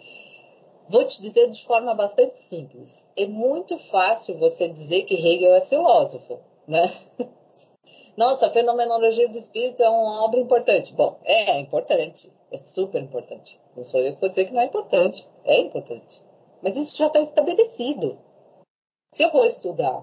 [0.86, 3.11] Vou te dizer de forma bastante simples.
[3.16, 6.38] É muito fácil você dizer que Hegel é filósofo,
[6.68, 6.82] né?
[8.18, 10.92] Nossa, a fenomenologia do espírito é uma obra importante.
[10.92, 13.59] Bom, é importante, é super importante.
[13.74, 16.22] Não sou eu que vou dizer que não é importante, é importante.
[16.64, 18.18] Mas isso já está estabelecido.
[19.12, 20.02] Se eu vou estudar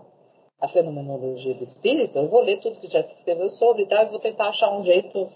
[0.59, 4.05] a fenomenologia do espírito, eu vou ler tudo que já se escreveu sobre e tal,
[4.05, 5.27] e vou tentar achar um jeito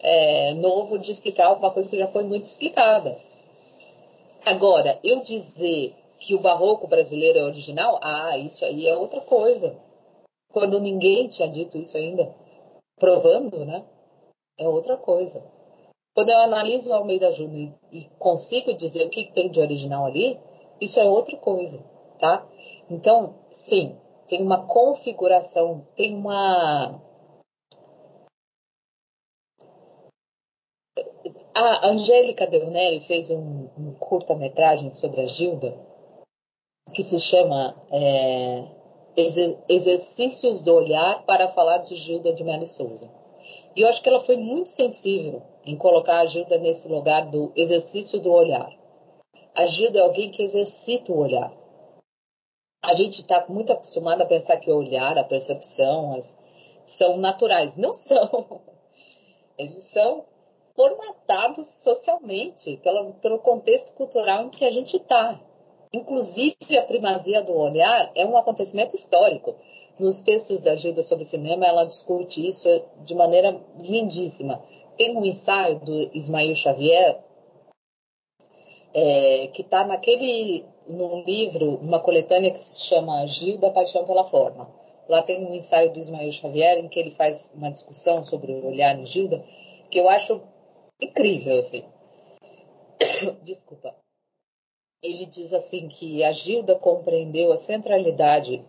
[0.00, 3.18] é, novo de explicar alguma coisa que já foi muito explicada.
[4.46, 9.76] Agora, eu dizer que o barroco brasileiro é original, ah, isso aí é outra coisa.
[10.52, 12.32] Quando ninguém tinha dito isso ainda,
[12.96, 13.84] provando, né?
[14.56, 15.44] É outra coisa.
[16.18, 20.36] Quando eu analiso o Almeida Júnior e, consigo dizer o que, tem de original ali,
[20.80, 21.78] isso é outra coisa,
[22.18, 22.44] tá?
[22.90, 23.96] Então, sim,
[24.26, 27.00] tem uma configuração, tem uma
[31.54, 35.78] A Angélica Deunelli fez um, um curta-metragem sobre a Gilda,
[36.92, 38.64] que se chama é,
[39.68, 43.17] Exercícios do Olhar para falar de Gilda de Mello Souza.
[43.78, 47.52] E eu acho que ela foi muito sensível em colocar a Gilda nesse lugar do
[47.54, 48.76] exercício do olhar.
[49.54, 51.56] A Gilda é alguém que exercita o olhar.
[52.82, 56.36] A gente está muito acostumado a pensar que o olhar, a percepção, as,
[56.84, 57.76] são naturais.
[57.76, 58.62] Não são.
[59.56, 60.24] Eles são
[60.74, 65.40] formatados socialmente pelo, pelo contexto cultural em que a gente está.
[65.92, 69.54] Inclusive, a primazia do olhar é um acontecimento histórico.
[69.98, 72.68] Nos textos da Gilda sobre cinema, ela discute isso
[73.02, 74.62] de maneira lindíssima.
[74.96, 77.20] Tem um ensaio do Ismael Xavier,
[78.94, 84.68] é, que está naquele num livro, uma coletânea que se chama Gilda Paixão pela Forma.
[85.08, 88.66] Lá tem um ensaio do Ismael Xavier em que ele faz uma discussão sobre o
[88.66, 89.44] olhar em Gilda,
[89.90, 90.40] que eu acho
[91.00, 91.84] incrível, assim.
[93.42, 93.94] Desculpa.
[95.02, 98.68] Ele diz assim que a Gilda compreendeu a centralidade,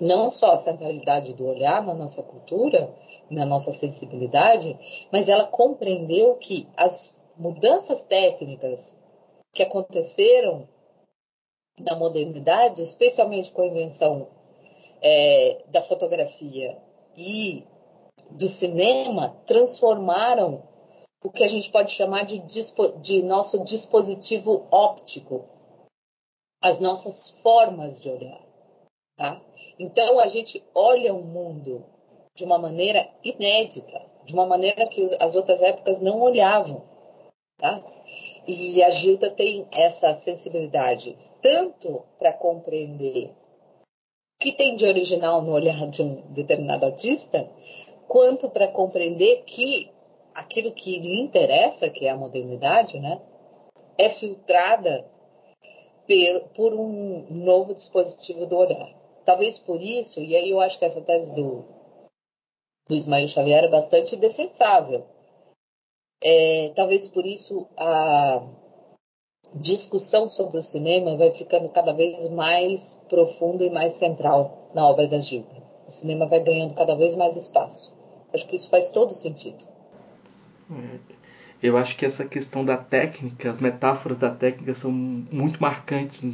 [0.00, 2.94] não só a centralidade do olhar na nossa cultura,
[3.30, 4.78] na nossa sensibilidade,
[5.12, 8.98] mas ela compreendeu que as mudanças técnicas
[9.52, 10.68] que aconteceram
[11.78, 14.28] na modernidade, especialmente com a invenção
[15.00, 16.76] é, da fotografia
[17.16, 17.64] e
[18.30, 20.62] do cinema, transformaram
[21.22, 25.44] o que a gente pode chamar de, de nosso dispositivo óptico,
[26.60, 28.47] as nossas formas de olhar.
[29.18, 29.42] Tá?
[29.80, 31.84] Então a gente olha o mundo
[32.36, 36.84] de uma maneira inédita, de uma maneira que as outras épocas não olhavam.
[37.58, 37.82] Tá?
[38.46, 43.34] E a Gilda tem essa sensibilidade tanto para compreender o
[44.40, 47.50] que tem de original no olhar de um determinado artista,
[48.06, 49.90] quanto para compreender que
[50.32, 53.20] aquilo que lhe interessa, que é a modernidade, né,
[53.98, 55.04] é filtrada
[56.54, 58.97] por um novo dispositivo do olhar.
[59.28, 61.62] Talvez por isso, e aí eu acho que essa tese do,
[62.88, 65.04] do Ismael Xavier é bastante defensável.
[66.18, 68.42] É, talvez por isso a
[69.52, 75.06] discussão sobre o cinema vai ficando cada vez mais profunda e mais central na obra
[75.06, 75.62] da Gilda.
[75.86, 77.94] O cinema vai ganhando cada vez mais espaço.
[78.32, 79.62] Acho que isso faz todo sentido.
[80.70, 81.17] É,
[81.62, 86.24] eu acho que essa questão da técnica, as metáforas da técnica são muito marcantes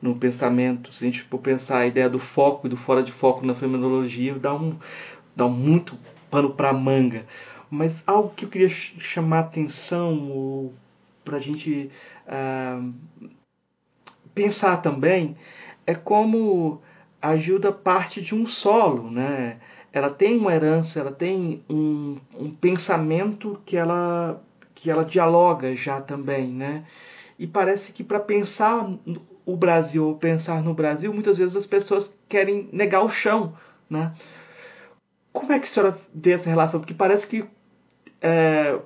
[0.00, 0.92] no pensamento.
[0.92, 3.54] Se a gente for pensar a ideia do foco e do fora de foco na
[3.54, 4.76] fenomenologia, dá um,
[5.36, 5.98] dá muito
[6.30, 7.26] pano para manga.
[7.70, 10.72] Mas algo que eu queria chamar atenção
[11.24, 11.90] para a gente
[12.26, 12.92] uh,
[14.34, 15.36] pensar também
[15.86, 16.80] é como
[17.20, 19.58] ajuda parte de um solo, né?
[19.92, 24.40] ela tem uma herança, ela tem um, um pensamento que ela
[24.80, 26.86] que ela dialoga já também, né?
[27.38, 28.88] E parece que para pensar
[29.44, 33.54] o Brasil pensar no Brasil, muitas vezes as pessoas querem negar o chão,
[33.90, 34.14] né?
[35.34, 36.80] Como é que a senhora vê essa relação?
[36.80, 37.44] Porque parece que,
[38.22, 38.78] é,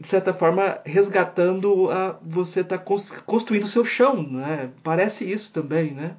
[0.00, 4.72] de certa forma, resgatando, a, você está construindo o seu chão, né?
[4.82, 6.16] Parece isso também, né?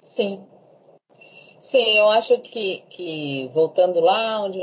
[0.00, 0.46] Sim,
[1.58, 4.60] Sim, eu acho que, que voltando lá onde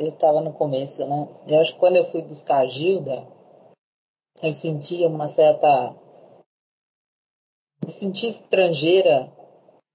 [0.00, 1.28] eu estava no começo, né?
[1.46, 3.28] Eu acho que quando eu fui buscar a Gilda,
[4.42, 5.94] eu sentia uma certa.
[7.84, 9.30] Me senti estrangeira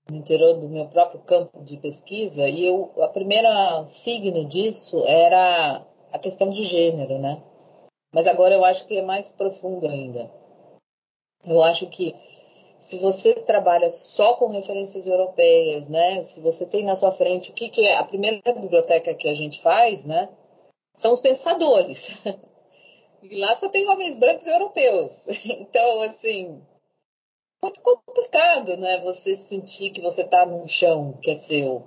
[0.08, 5.84] no interior do meu próprio campo de pesquisa, e eu, a primeira signo disso era
[6.12, 7.43] a questão de gênero, né?
[8.14, 10.32] Mas agora eu acho que é mais profundo ainda.
[11.43, 12.16] Eu acho que
[12.86, 16.21] se você trabalha só com referências europeias, né?
[16.21, 19.33] Se você tem na sua frente o que, que é a primeira biblioteca que a
[19.33, 20.29] gente faz, né?
[20.93, 22.21] São os pensadores.
[23.27, 25.25] E lá só tem homens brancos europeus.
[25.45, 26.61] Então, assim,
[27.59, 28.99] muito complicado, né?
[28.99, 31.81] Você sentir que você está num chão que é seu,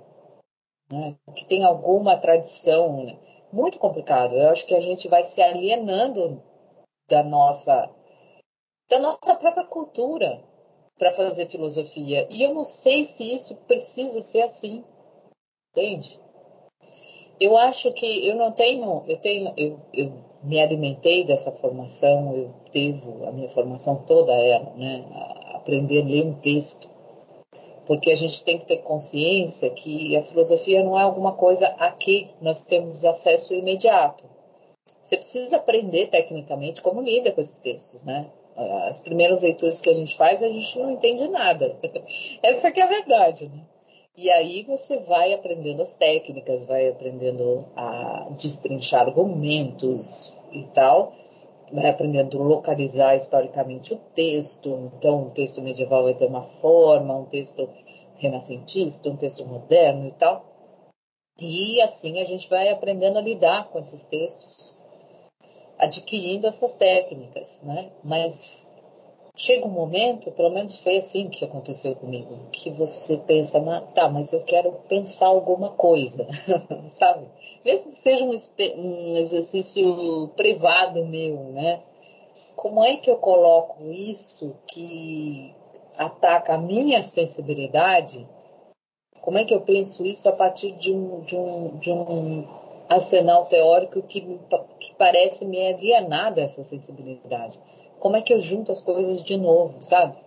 [0.91, 1.15] né?
[1.33, 3.05] que tem alguma tradição.
[3.05, 3.17] Né?
[3.53, 4.35] Muito complicado.
[4.35, 6.43] Eu acho que a gente vai se alienando
[7.09, 7.89] da nossa
[8.89, 10.43] da nossa própria cultura
[10.99, 12.27] para fazer filosofia.
[12.29, 14.83] E eu não sei se isso precisa ser assim,
[15.71, 16.19] entende?
[17.39, 20.11] Eu acho que eu não tenho, eu tenho, eu, eu
[20.43, 25.05] me alimentei dessa formação, eu devo a minha formação toda ela, né?
[25.53, 26.89] Aprender a ler um texto.
[27.85, 31.91] Porque a gente tem que ter consciência que a filosofia não é alguma coisa a
[31.91, 34.25] que nós temos acesso imediato.
[35.01, 38.29] Você precisa aprender tecnicamente como lida com esses textos, né?
[38.87, 41.77] As primeiras leituras que a gente faz, a gente não entende nada.
[42.43, 43.65] Essa que é a verdade, né?
[44.17, 51.13] E aí você vai aprendendo as técnicas, vai aprendendo a destrinchar argumentos e tal,
[51.71, 54.91] vai aprendendo a localizar historicamente o texto.
[54.97, 57.69] Então, um texto medieval vai ter uma forma, um texto
[58.17, 60.45] renascentista, um texto moderno e tal.
[61.39, 64.68] E assim a gente vai aprendendo a lidar com esses textos
[65.79, 67.89] adquirindo essas técnicas, né?
[68.03, 68.69] Mas
[69.35, 73.61] chega um momento, pelo menos foi assim que aconteceu comigo, que você pensa,
[73.95, 76.27] tá, mas eu quero pensar alguma coisa,
[76.89, 77.25] sabe?
[77.63, 81.81] Mesmo que seja um, um exercício privado meu, né?
[82.55, 85.55] Como é que eu coloco isso que
[85.97, 88.27] ataca a minha sensibilidade?
[89.21, 92.58] Como é que eu penso isso a partir de um, de um, de um
[92.89, 94.21] arsenal teórico que,
[94.79, 97.61] que parece me alienar dessa sensibilidade.
[97.99, 100.17] Como é que eu junto as coisas de novo, sabe?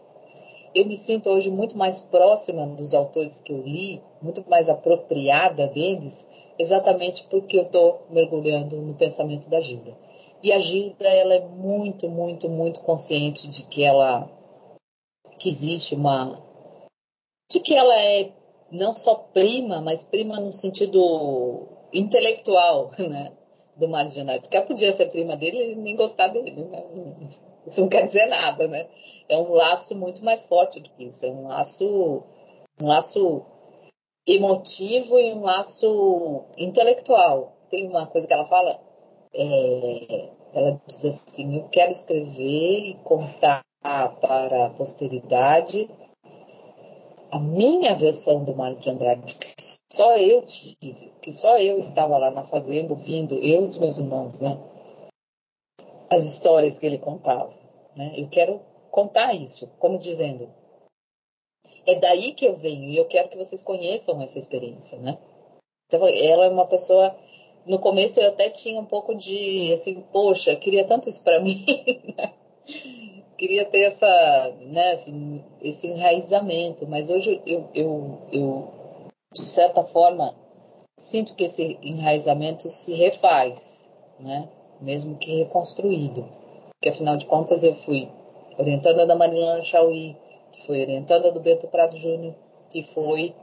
[0.75, 5.67] Eu me sinto hoje muito mais próxima dos autores que eu li, muito mais apropriada
[5.67, 9.95] deles, exatamente porque eu estou mergulhando no pensamento da Gilda.
[10.43, 14.31] E a Gilda, ela é muito, muito, muito consciente de que ela
[15.39, 16.41] que existe uma
[17.51, 18.33] de que ela é
[18.71, 23.33] não só prima, mas prima no sentido intelectual, né?
[23.77, 24.41] Do marginal.
[24.41, 26.51] Porque ela podia ser prima dele e nem gostar dele.
[26.51, 26.85] Né?
[27.67, 28.87] Isso não quer dizer nada, né?
[29.29, 31.25] É um laço muito mais forte do que isso.
[31.25, 32.23] É um laço,
[32.81, 33.43] um laço
[34.27, 37.57] emotivo e um laço intelectual.
[37.71, 38.79] Tem uma coisa que ela fala,
[39.35, 45.89] é, ela diz assim: eu quero escrever e contar para a posteridade
[47.33, 49.47] a minha versão do Mário de Andrade, que
[49.91, 53.97] só eu tive, que só eu estava lá na fazenda ouvindo, eu e os meus
[53.97, 54.61] irmãos, né?
[56.11, 57.59] As histórias que ele contava.
[57.97, 58.13] Né?
[58.19, 58.61] Eu quero
[58.91, 60.51] contar isso, como dizendo,
[61.87, 65.17] é daí que eu venho e eu quero que vocês conheçam essa experiência, né?
[65.87, 67.17] Então, ela é uma pessoa.
[67.65, 71.65] No começo eu até tinha um pouco de assim, poxa, queria tanto isso para mim.
[72.15, 72.35] Né?
[73.43, 78.69] Queria ter essa, né, assim, esse enraizamento, mas hoje eu, eu, eu,
[79.35, 80.33] de certa forma,
[80.97, 83.91] sinto que esse enraizamento se refaz,
[84.21, 84.49] né,
[84.81, 86.25] mesmo que reconstruído.
[86.69, 88.09] Porque, afinal de contas, eu fui
[88.57, 90.17] orientanda da Mariana Chauí,
[90.53, 92.37] que foi orientanda do Bento Prado Júnior,
[92.71, 93.35] que foi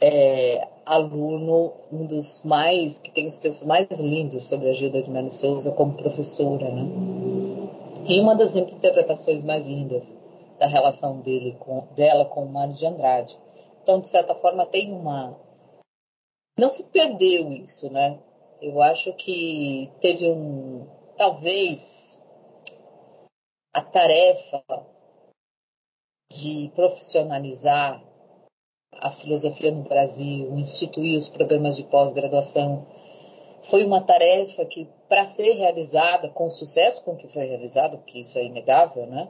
[0.00, 5.08] é, aluno, um dos mais, que tem os textos mais lindos sobre a Gilda de
[5.08, 7.45] Melo Souza como professora, né?
[8.08, 10.16] E uma das interpretações mais lindas
[10.58, 13.38] da relação dele com, dela com o Mário de Andrade.
[13.82, 15.38] Então, de certa forma, tem uma.
[16.58, 18.18] Não se perdeu isso, né?
[18.60, 20.86] Eu acho que teve um.
[21.16, 22.24] Talvez
[23.74, 24.64] a tarefa
[26.30, 28.02] de profissionalizar
[28.92, 32.86] a filosofia no Brasil, instituir os programas de pós-graduação,
[33.68, 38.20] foi uma tarefa que, para ser realizada com o sucesso com que foi realizada, que
[38.20, 39.28] isso é inegável, né?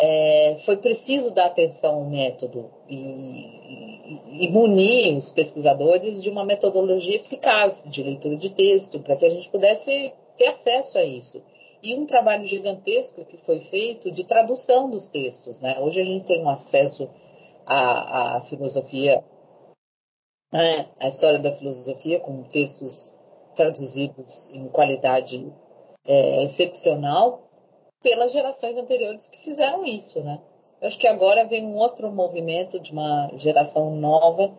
[0.00, 6.44] É, foi preciso dar atenção ao método e, e, e munir os pesquisadores de uma
[6.44, 11.42] metodologia eficaz de leitura de texto, para que a gente pudesse ter acesso a isso.
[11.80, 15.60] E um trabalho gigantesco que foi feito de tradução dos textos.
[15.60, 15.78] Né?
[15.80, 17.08] Hoje a gente tem um acesso
[17.66, 19.22] à, à filosofia
[20.52, 23.11] né, a história da filosofia com textos
[23.54, 25.52] traduzidos em qualidade
[26.04, 27.48] é, excepcional
[28.02, 30.40] pelas gerações anteriores que fizeram isso, né?
[30.80, 34.52] Eu acho que agora vem um outro movimento de uma geração nova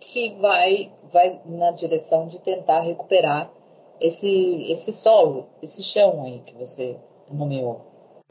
[0.00, 3.52] que vai, vai na direção de tentar recuperar
[4.00, 6.98] esse, esse solo, esse chão aí que você
[7.30, 7.82] nomeou.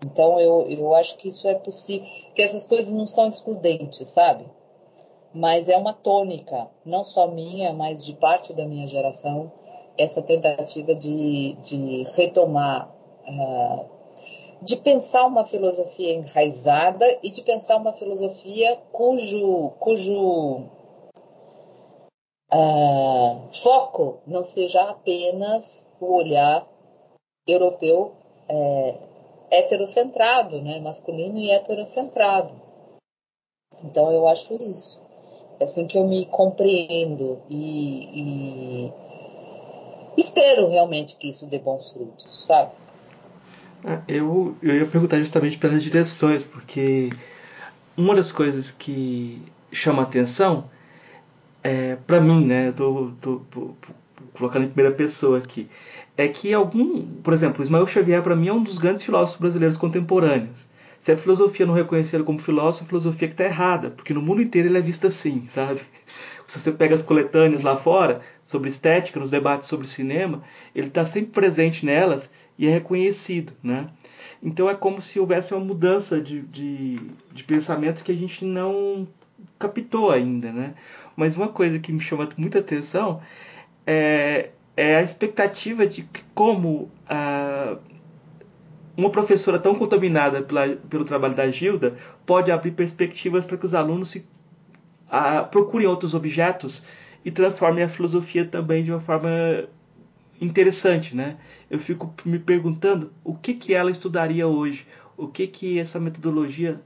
[0.06, 4.46] Então eu, eu acho que isso é possível, que essas coisas não são excludentes, sabe?
[5.34, 9.52] mas é uma tônica, não só minha, mas de parte da minha geração,
[10.00, 12.90] essa tentativa de, de retomar
[13.28, 14.00] uh,
[14.62, 20.64] de pensar uma filosofia enraizada e de pensar uma filosofia cujo, cujo
[22.52, 26.68] uh, foco não seja apenas o olhar
[27.48, 28.14] europeu
[28.48, 28.96] é,
[29.52, 32.54] heterocentrado, né, masculino e heterocentrado.
[33.84, 35.02] Então eu acho isso.
[35.60, 38.94] É assim que eu me compreendo e, e
[40.18, 42.72] espero realmente que isso dê bons frutos, sabe?
[43.84, 47.10] É, eu, eu ia perguntar justamente pelas direções, porque
[47.96, 49.42] uma das coisas que
[49.72, 50.70] chama atenção
[51.64, 53.76] é, para mim, né, eu tô, tô, tô,
[54.34, 55.68] colocando em primeira pessoa aqui,
[56.16, 59.78] é que algum, por exemplo, Ismael Xavier para mim é um dos grandes filósofos brasileiros
[59.78, 60.68] contemporâneos.
[61.00, 64.14] Se a filosofia não reconhecer ele como filósofo, é a filosofia que está errada, porque
[64.14, 65.82] no mundo inteiro ele é visto assim, sabe?
[66.50, 70.42] Se você pega as coletâneas lá fora sobre estética, nos debates sobre cinema,
[70.74, 72.28] ele está sempre presente nelas
[72.58, 73.88] e é reconhecido, né?
[74.42, 77.00] Então é como se houvesse uma mudança de, de,
[77.32, 79.08] de pensamento que a gente não
[79.60, 80.74] captou ainda, né?
[81.16, 83.22] Mas uma coisa que me chama muita atenção
[83.86, 87.78] é, é a expectativa de como ah,
[88.98, 91.96] uma professora tão contaminada pela, pelo trabalho da Gilda
[92.26, 94.28] pode abrir perspectivas para que os alunos se,
[95.10, 96.84] ah, procurem outros objetos
[97.24, 99.30] e transformem a filosofia também de uma forma
[100.42, 101.38] interessante, né?
[101.70, 104.88] Eu fico me perguntando o que que ela estudaria hoje,
[105.18, 106.82] o que que essa metodologia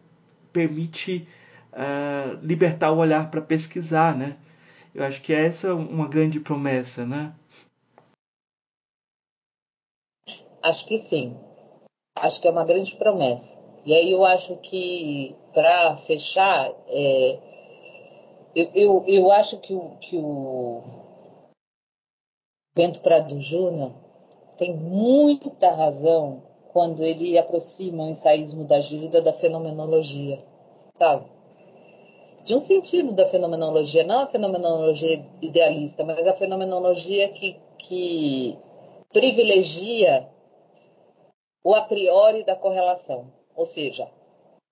[0.52, 1.28] permite
[1.72, 4.38] uh, libertar o olhar para pesquisar, né?
[4.94, 7.34] Eu acho que essa é uma grande promessa, né?
[10.62, 11.38] Acho que sim.
[12.16, 13.60] Acho que é uma grande promessa.
[13.86, 17.53] E aí eu acho que para fechar, é,
[18.56, 20.82] eu, eu, eu acho que o, que o
[22.76, 23.92] Bento Prado Júnior
[24.58, 30.44] tem muita razão quando ele aproxima o ensaísmo da Gilda da fenomenologia,
[30.96, 31.32] sabe?
[32.44, 38.58] De um sentido da fenomenologia, não a fenomenologia idealista, mas a fenomenologia que, que
[39.12, 40.28] privilegia
[41.64, 43.32] o a priori da correlação.
[43.56, 44.10] Ou seja,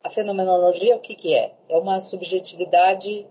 [0.03, 1.53] a fenomenologia o que, que é?
[1.69, 3.25] É uma subjetividade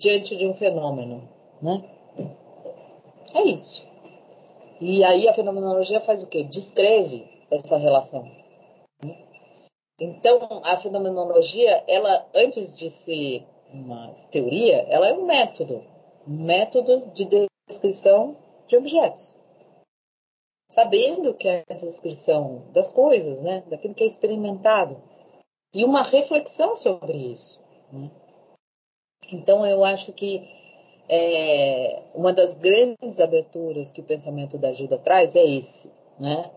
[0.00, 1.28] diante de um fenômeno,
[1.62, 1.82] né?
[3.34, 3.86] É isso.
[4.80, 6.42] E aí a fenomenologia faz o quê?
[6.42, 8.28] Descreve essa relação.
[10.00, 15.84] Então, a fenomenologia, ela, antes de ser uma teoria, ela é um método.
[16.26, 17.28] Um método de
[17.68, 18.36] descrição
[18.66, 19.38] de objetos.
[20.70, 23.62] Sabendo que é a descrição das coisas, né?
[23.68, 24.96] daquilo que é experimentado.
[25.74, 27.62] E uma reflexão sobre isso.
[27.92, 28.10] Né?
[29.32, 30.48] Então, eu acho que
[31.08, 36.50] é, uma das grandes aberturas que o pensamento da ajuda traz é esse, né?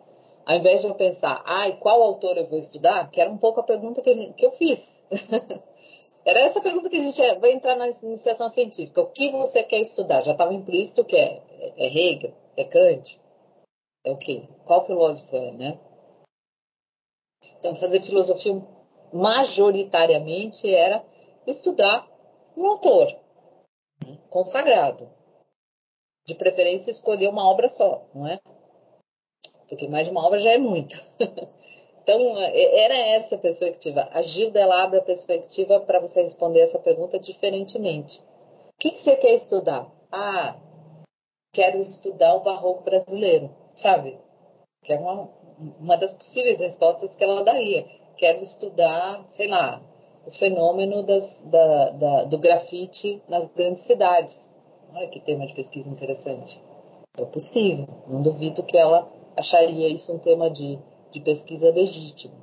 [0.45, 3.61] Ao invés de eu pensar, ai, qual autor eu vou estudar, que era um pouco
[3.61, 5.07] a pergunta que, gente, que eu fiz.
[6.25, 9.01] era essa pergunta que a gente é, vai entrar na iniciação científica.
[9.01, 10.21] O que você quer estudar?
[10.21, 11.41] Já estava implícito que é,
[11.77, 13.19] é Hegel, é Kant,
[14.05, 14.43] é o quê?
[14.65, 15.79] Qual filósofo é, né?
[17.57, 18.61] Então, fazer filosofia
[19.11, 21.03] majoritariamente era
[21.47, 22.05] estudar
[22.55, 23.07] um autor
[24.29, 25.09] consagrado.
[26.25, 28.39] De preferência, escolher uma obra só, não é?
[29.67, 31.03] Porque mais de uma obra já é muito.
[32.01, 34.07] então, é, era essa a perspectiva.
[34.11, 38.21] A Gilda ela abre a perspectiva para você responder essa pergunta diferentemente.
[38.21, 39.91] O que, que você quer estudar?
[40.11, 40.57] Ah,
[41.53, 44.17] quero estudar o barroco brasileiro, sabe?
[44.83, 45.29] Que é uma,
[45.79, 47.85] uma das possíveis respostas que ela daria.
[48.17, 49.81] Quero estudar, sei lá,
[50.25, 54.55] o fenômeno das, da, da, do grafite nas grandes cidades.
[54.93, 56.61] Olha que tema de pesquisa interessante.
[57.17, 60.79] É possível, não duvido que ela acharia isso um tema de,
[61.11, 62.33] de pesquisa legítimo.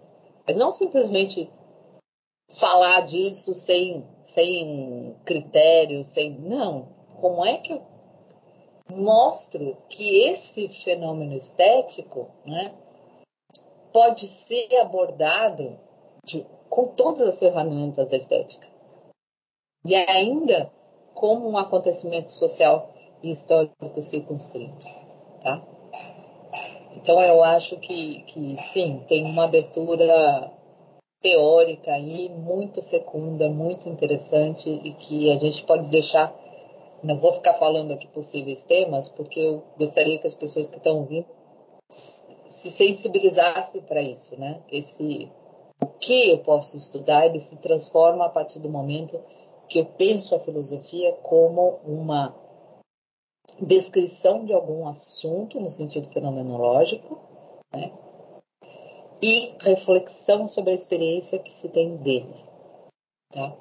[0.46, 1.50] Mas não simplesmente
[2.50, 6.38] falar disso sem, sem critério, sem.
[6.38, 6.88] Não.
[7.20, 7.82] Como é que eu
[8.90, 12.74] mostro que esse fenômeno estético né,
[13.92, 15.78] pode ser abordado
[16.24, 18.66] de, com todas as ferramentas da estética.
[19.84, 20.70] E ainda
[21.12, 22.88] como um acontecimento social
[23.22, 24.86] e histórico circunscrito.
[25.42, 25.62] Tá?
[26.96, 30.52] Então eu acho que, que sim, tem uma abertura
[31.20, 36.34] teórica aí muito fecunda, muito interessante e que a gente pode deixar.
[37.02, 40.98] Não vou ficar falando aqui possíveis temas, porque eu gostaria que as pessoas que estão
[40.98, 41.26] ouvindo
[41.90, 44.60] se sensibilizassem para isso, né?
[44.70, 45.30] Esse
[45.82, 49.20] o que eu posso estudar, ele se transforma a partir do momento
[49.68, 52.34] que eu penso a filosofia como uma
[53.60, 57.18] descrição de algum assunto no sentido fenomenológico,
[57.72, 57.92] né?
[59.22, 62.34] e reflexão sobre a experiência que se tem dele.
[63.32, 63.54] Tá?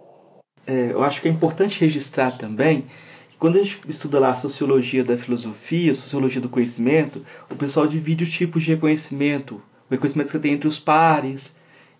[0.65, 2.87] É, eu acho que é importante registrar também
[3.29, 7.55] que quando a gente estuda lá a sociologia da filosofia, a sociologia do conhecimento, o
[7.55, 11.53] pessoal divide os tipos de reconhecimento, o reconhecimento que você tem entre os pares,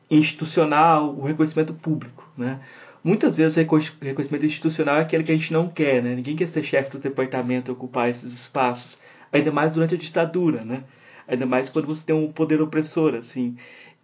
[0.09, 2.59] institucional, o reconhecimento público, né?
[3.03, 6.15] Muitas vezes o reconhecimento institucional é aquele que a gente não quer, né?
[6.15, 8.97] Ninguém quer ser chefe do departamento e ocupar esses espaços,
[9.31, 10.83] ainda mais durante a ditadura, né?
[11.27, 13.55] Ainda mais quando você tem um poder opressor, assim.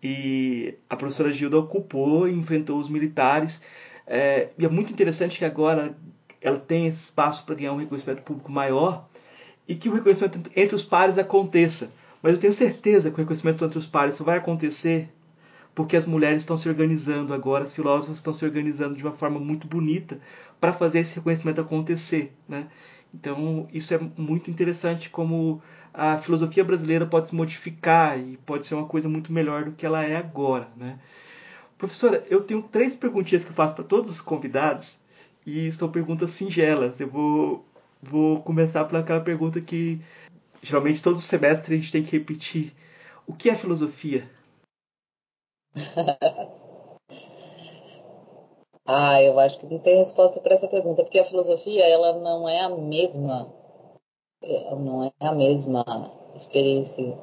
[0.02, 3.60] E a professora Gilda ocupou e enfrentou os militares.
[4.08, 5.98] É, e é muito interessante que agora
[6.40, 9.08] ela tem esse espaço para ganhar um reconhecimento público maior
[9.68, 11.92] e que o reconhecimento entre os pares aconteça.
[12.22, 15.10] Mas eu tenho certeza que o reconhecimento entre os pares só vai acontecer
[15.76, 19.40] porque as mulheres estão se organizando agora, as filósofas estão se organizando de uma forma
[19.40, 20.18] muito bonita
[20.60, 22.34] para fazer esse reconhecimento acontecer.
[22.48, 22.68] Né?
[23.14, 25.62] Então, isso é muito interessante como
[25.94, 29.86] a filosofia brasileira pode se modificar e pode ser uma coisa muito melhor do que
[29.86, 30.70] ela é agora.
[30.78, 30.98] Né?
[31.78, 34.98] Professora, eu tenho três perguntinhas que eu faço para todos os convidados
[35.46, 37.02] e são perguntas singelas.
[37.02, 37.66] Eu vou,
[38.02, 40.00] vou começar por aquela pergunta que
[40.62, 42.74] geralmente todo semestre a gente tem que repetir.
[43.28, 44.35] O que é filosofia?
[48.86, 52.48] ah, eu acho que não tem resposta para essa pergunta, porque a filosofia ela não
[52.48, 53.52] é a mesma,
[54.78, 55.84] não é a mesma
[56.34, 57.18] experiência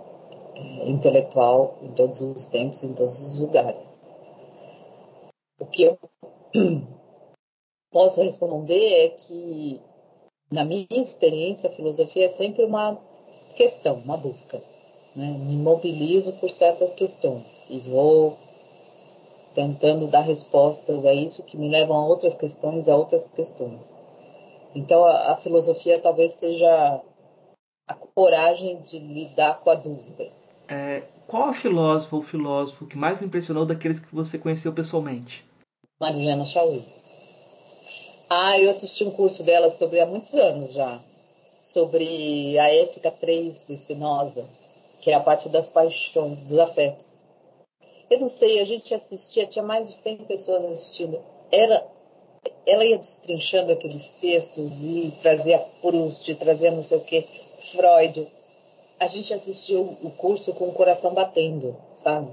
[0.55, 4.13] é, intelectual em todos os tempos, em todos os lugares.
[5.59, 5.99] O que eu
[7.91, 9.81] posso responder é que,
[10.51, 12.99] na minha experiência, a filosofia é sempre uma
[13.57, 14.61] questão, uma busca.
[15.17, 15.27] Né?
[15.27, 18.37] Me mobilizo por certas questões e vou
[19.55, 23.95] tentando dar respostas a isso que me levam a outras questões, a outras questões.
[24.75, 27.03] Então a, a filosofia talvez seja
[27.87, 30.27] a coragem de lidar com a dúvida.
[30.69, 35.45] É, qual a filósofa ou filósofo que mais impressionou daqueles que você conheceu pessoalmente?
[36.01, 36.83] Marilena Chauí.
[38.31, 40.99] Ah, eu assisti um curso dela sobre há muitos anos já,
[41.59, 44.43] sobre a ética 3 do Spinoza,
[45.03, 47.25] que é a parte das paixões, dos afetos.
[48.09, 51.21] Eu não sei, a gente assistia, tinha mais de 100 pessoas assistindo.
[51.51, 51.87] Era,
[52.65, 58.29] ela ia destrinchando aqueles textos e trazia Proust, trazia não sei o que, Freud.
[59.01, 62.33] A gente assistiu o curso com o coração batendo, sabe?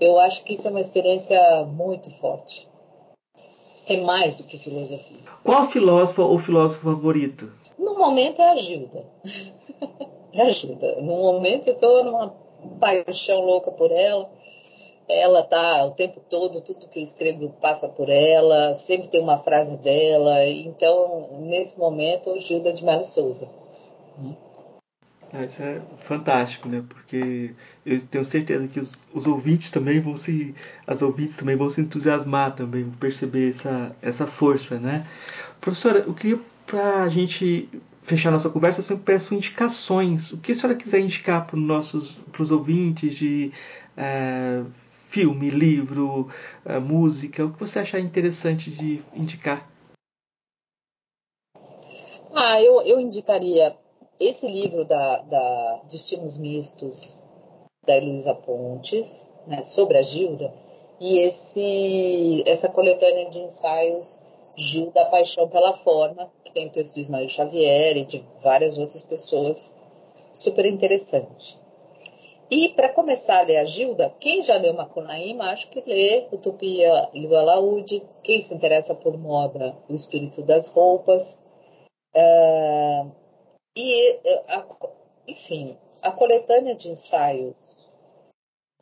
[0.00, 2.66] Eu acho que isso é uma experiência muito forte.
[3.86, 5.30] É mais do que filosofia.
[5.44, 7.52] Qual filósofa ou filósofo favorito?
[7.78, 9.04] No momento é a Gilda.
[10.34, 11.00] Me ajuda.
[11.00, 12.34] No momento eu estou numa
[12.80, 14.28] paixão louca por ela.
[15.08, 19.36] Ela tá o tempo todo, tudo que eu escrevo passa por ela, sempre tem uma
[19.36, 20.46] frase dela.
[20.48, 23.48] Então, nesse momento, Gilda de Melo Souza.
[25.34, 26.82] É, isso é fantástico, né?
[26.88, 27.54] Porque
[27.84, 30.54] eu tenho certeza que os, os, ouvintes também vão se.
[30.86, 35.06] As ouvintes também vão se entusiasmar também, perceber essa, essa força, né?
[35.60, 37.68] Professora, eu queria para a gente
[38.04, 40.32] fechar nossa conversa, eu sempre peço indicações.
[40.32, 43.50] O que a senhora quiser indicar para os nossos pros ouvintes de
[43.96, 46.28] é, filme, livro,
[46.64, 49.68] é, música, o que você achar interessante de indicar?
[52.34, 53.76] Ah, eu, eu indicaria
[54.20, 57.22] esse livro da, da Destinos Mistos,
[57.86, 60.52] da Heloísa Pontes, né, sobre a Gilda,
[61.00, 64.24] e esse, essa coletânea de ensaios
[64.56, 69.02] Gil da Paixão pela Forma, tem o texto do Ismael Xavier e de várias outras
[69.02, 69.76] pessoas,
[70.32, 71.58] super interessante.
[72.50, 77.10] E para começar a ler a Gilda, quem já leu Macunaíma, acho que lê Utopia
[77.12, 81.42] Liu Alaúde, quem se interessa por moda, O Espírito das Roupas,
[82.14, 83.10] uh,
[83.76, 84.64] e, a,
[85.26, 87.88] enfim, a coletânea de ensaios,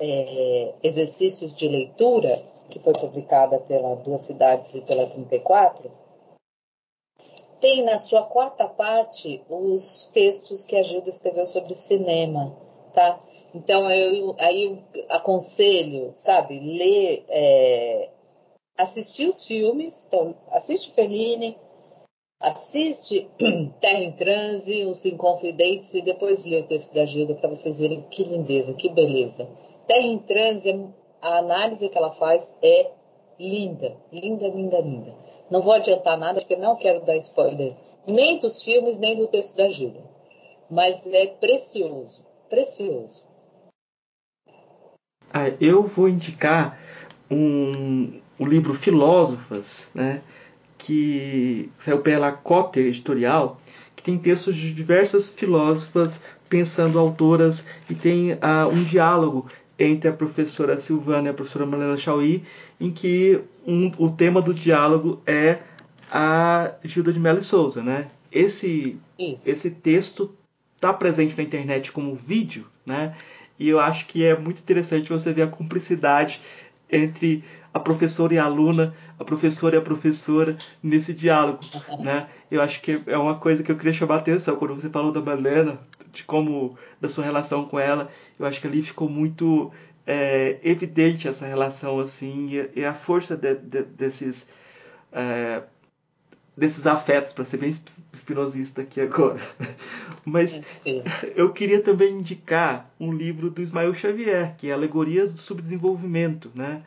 [0.01, 5.91] é, exercícios de leitura, que foi publicada pela Duas Cidades e pela 34,
[7.63, 12.59] tem na sua quarta parte os textos que a Gilda escreveu sobre cinema,
[12.93, 13.21] tá?
[13.55, 18.11] Então eu, aí eu aconselho, sabe, ler, é,
[18.77, 21.57] assistir os filmes, então assiste Fellini,
[22.41, 23.31] assiste
[23.81, 28.03] Terra em Transe, Os Inconfidentes e depois lê o texto da Gilda para vocês verem
[28.11, 29.49] que lindeza, que beleza.
[29.87, 32.91] Terra em Transe a análise que ela faz é
[33.39, 35.22] linda, linda, linda, linda.
[35.53, 37.77] Não vou adiantar nada porque não quero dar spoiler
[38.09, 40.03] nem dos filmes nem do texto da Júlia,
[40.71, 43.27] mas é precioso, precioso.
[45.31, 46.81] Ah, eu vou indicar
[47.31, 50.23] um, o livro Filósofas, né,
[50.79, 53.59] que saiu pela Cotter Editorial,
[53.95, 56.19] que tem textos de diversas filósofas
[56.49, 59.47] pensando autoras e tem uh, um diálogo
[59.79, 62.43] entre a professora Silvana e a professora Malena Chauí,
[62.81, 65.61] em que um, o tema do diálogo é
[66.11, 68.09] a Gilda de Mello Souza, né?
[68.31, 70.35] Esse, esse texto
[70.77, 73.15] está presente na internet como vídeo, né?
[73.59, 76.41] E eu acho que é muito interessante você ver a cumplicidade
[76.91, 81.61] entre a professora e a aluna, a professora e a professora nesse diálogo,
[82.01, 82.27] né?
[82.51, 85.11] Eu acho que é uma coisa que eu queria chamar a atenção quando você falou
[85.11, 85.81] da Malena,
[86.13, 88.11] de como da sua relação com ela.
[88.39, 89.73] Eu acho que ali ficou muito
[90.07, 94.47] é, evidente essa relação assim e, e a força de, de, desses
[95.13, 95.63] é,
[96.57, 97.75] desses afetos, para ser bem
[98.13, 99.41] espinosista aqui agora.
[100.25, 101.03] Mas Sim.
[101.35, 106.83] eu queria também indicar um livro do Ismael Xavier, que é Alegorias do Subdesenvolvimento, né?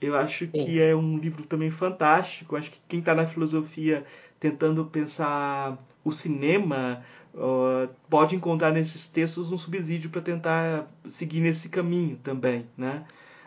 [0.00, 0.50] Eu acho Sim.
[0.52, 2.54] que é um livro também fantástico.
[2.54, 4.04] Eu acho que quem está na filosofia
[4.38, 7.04] tentando pensar o cinema
[7.38, 13.04] uh, pode encontrar nesses textos um subsídio para tentar seguir nesse caminho também, né?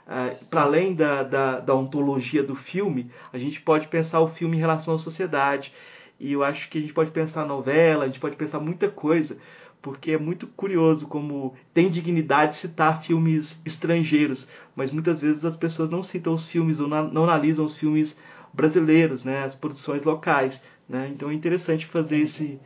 [0.07, 4.57] Uh, para além da, da, da, ontologia do filme, a gente pode pensar o filme
[4.57, 5.73] em relação à sociedade.
[6.19, 9.37] E eu acho que a gente pode pensar novela, a gente pode pensar muita coisa,
[9.81, 15.89] porque é muito curioso como tem dignidade citar filmes estrangeiros, mas muitas vezes as pessoas
[15.89, 18.15] não citam os filmes ou não analisam os filmes
[18.53, 20.61] brasileiros, né, as produções locais.
[20.87, 21.09] Né?
[21.13, 22.59] Então é interessante fazer esse,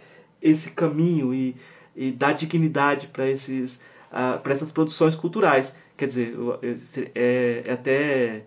[0.46, 1.56] esse caminho e,
[1.96, 3.80] e dar dignidade para esses
[4.12, 5.74] uh, para essas produções culturais.
[5.98, 6.36] Quer dizer,
[7.16, 8.44] é, é até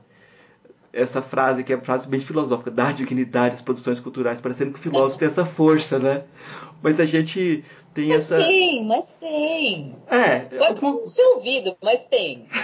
[0.93, 4.79] essa frase que é uma frase bem filosófica, dar dignidade às produções culturais, parecendo que
[4.79, 6.25] o filósofo tem essa força, né?
[6.83, 8.37] Mas a gente tem mas essa.
[8.37, 9.97] Tem, mas tem.
[10.07, 10.39] É.
[10.41, 12.47] Pode não ser ouvido, mas tem.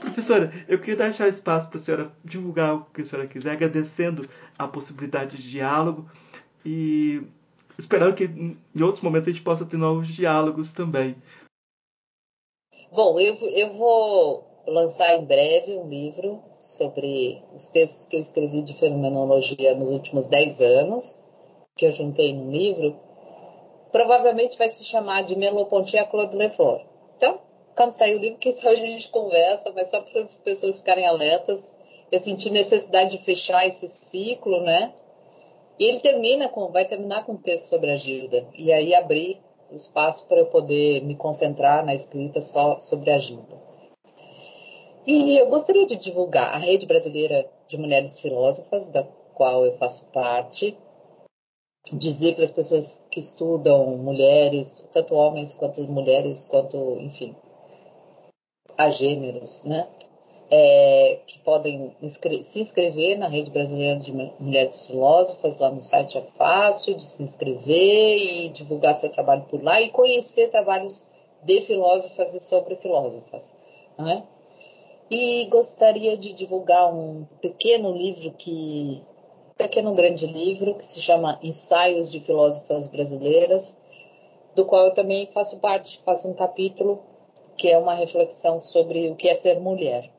[0.00, 4.28] Professora, eu queria deixar espaço para a senhora divulgar o que a senhora quiser, agradecendo
[4.58, 6.08] a possibilidade de diálogo
[6.64, 7.22] e
[7.78, 11.16] esperando que em outros momentos a gente possa ter novos diálogos também.
[12.92, 18.62] Bom, eu, eu vou lançar em breve um livro sobre os textos que eu escrevi
[18.62, 21.22] de fenomenologia nos últimos 10 anos,
[21.76, 22.98] que eu juntei num livro.
[23.90, 26.84] Provavelmente vai se chamar de Melopontia Claude Lefort.
[27.16, 27.40] Então,
[27.76, 31.06] quando sair o livro, quem sabe a gente conversa, mas só para as pessoas ficarem
[31.06, 31.76] alertas.
[32.10, 34.92] Eu senti necessidade de fechar esse ciclo, né?
[35.80, 38.46] E ele termina com, vai terminar com um texto sobre a Gilda.
[38.54, 39.40] E aí abrir
[39.72, 43.58] espaço para eu poder me concentrar na escrita só sobre a Gilda.
[45.06, 50.04] E eu gostaria de divulgar a Rede Brasileira de Mulheres Filósofas, da qual eu faço
[50.12, 50.76] parte,
[51.90, 57.34] dizer para as pessoas que estudam mulheres, tanto homens quanto mulheres, quanto, enfim,
[58.76, 59.88] a gêneros, né?
[60.50, 61.94] É, que podem
[62.42, 67.22] se inscrever na Rede Brasileira de Mulheres Filósofas, lá no site é fácil de se
[67.22, 71.06] inscrever e divulgar seu trabalho por lá e conhecer trabalhos
[71.44, 73.56] de filósofas e sobre filósofas.
[73.96, 74.24] Né?
[75.08, 79.02] E gostaria de divulgar um pequeno livro que
[79.56, 83.78] pequeno grande livro que se chama Ensaios de Filósofas Brasileiras,
[84.56, 87.02] do qual eu também faço parte, faço um capítulo
[87.56, 90.10] que é uma reflexão sobre o que é ser mulher?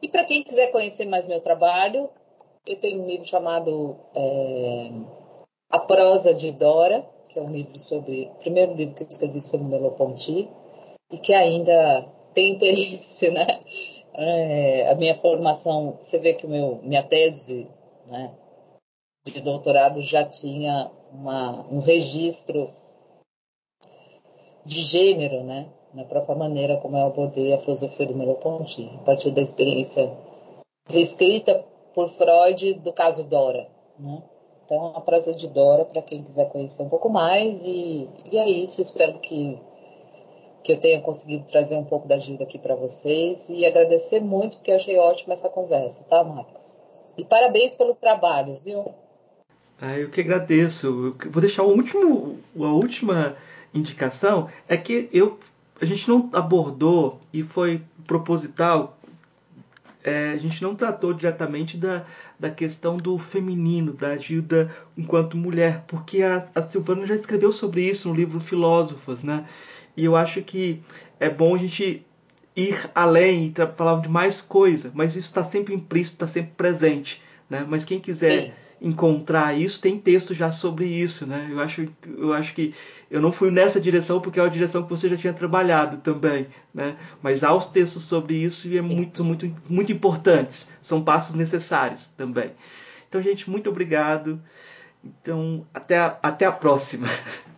[0.00, 2.08] E para quem quiser conhecer mais meu trabalho,
[2.66, 4.90] eu tenho um livro chamado é,
[5.70, 9.40] A Prosa de Dora, que é um livro sobre o primeiro livro que eu escrevi
[9.40, 10.48] sobre Merleau-Ponty
[11.10, 13.46] e que ainda tem interesse, né?
[14.14, 17.70] É, a minha formação, você vê que meu, minha tese,
[18.06, 18.34] né,
[19.24, 22.68] de doutorado já tinha uma, um registro
[24.64, 25.68] de gênero, né?
[25.98, 30.16] Na própria maneira como eu abordei a filosofia do Merleau-Ponty, a partir da experiência
[30.88, 33.66] descrita por Freud do caso Dora.
[33.98, 34.22] Né?
[34.64, 37.66] Então, a prazer de Dora para quem quiser conhecer um pouco mais.
[37.66, 38.80] E, e é isso.
[38.80, 39.60] Espero que,
[40.62, 43.48] que eu tenha conseguido trazer um pouco da Gilda aqui para vocês.
[43.48, 46.76] E agradecer muito, porque achei ótima essa conversa, tá, Marcos?
[47.16, 48.84] E parabéns pelo trabalho, viu?
[49.80, 51.16] Ah, eu que agradeço.
[51.28, 53.36] Vou deixar o último, a última
[53.74, 55.38] indicação é que eu
[55.80, 58.98] a gente não abordou e foi proposital.
[60.02, 62.04] É, a gente não tratou diretamente da,
[62.38, 67.82] da questão do feminino, da Gilda enquanto mulher, porque a, a Silvana já escreveu sobre
[67.82, 69.46] isso no livro Filósofas, né?
[69.96, 70.80] E eu acho que
[71.18, 72.06] é bom a gente
[72.54, 77.20] ir além e falar de mais coisa, mas isso está sempre implícito, está sempre presente,
[77.50, 77.66] né?
[77.68, 81.48] Mas quem quiser Sim encontrar isso, tem texto já sobre isso, né?
[81.50, 82.74] Eu acho, eu acho que
[83.10, 86.46] eu não fui nessa direção porque é uma direção que você já tinha trabalhado também,
[86.72, 86.96] né?
[87.22, 90.68] Mas há os textos sobre isso e é muito, muito, muito importantes.
[90.80, 92.52] São passos necessários também.
[93.08, 94.40] Então, gente, muito obrigado.
[95.04, 97.08] Então, até a, até a próxima.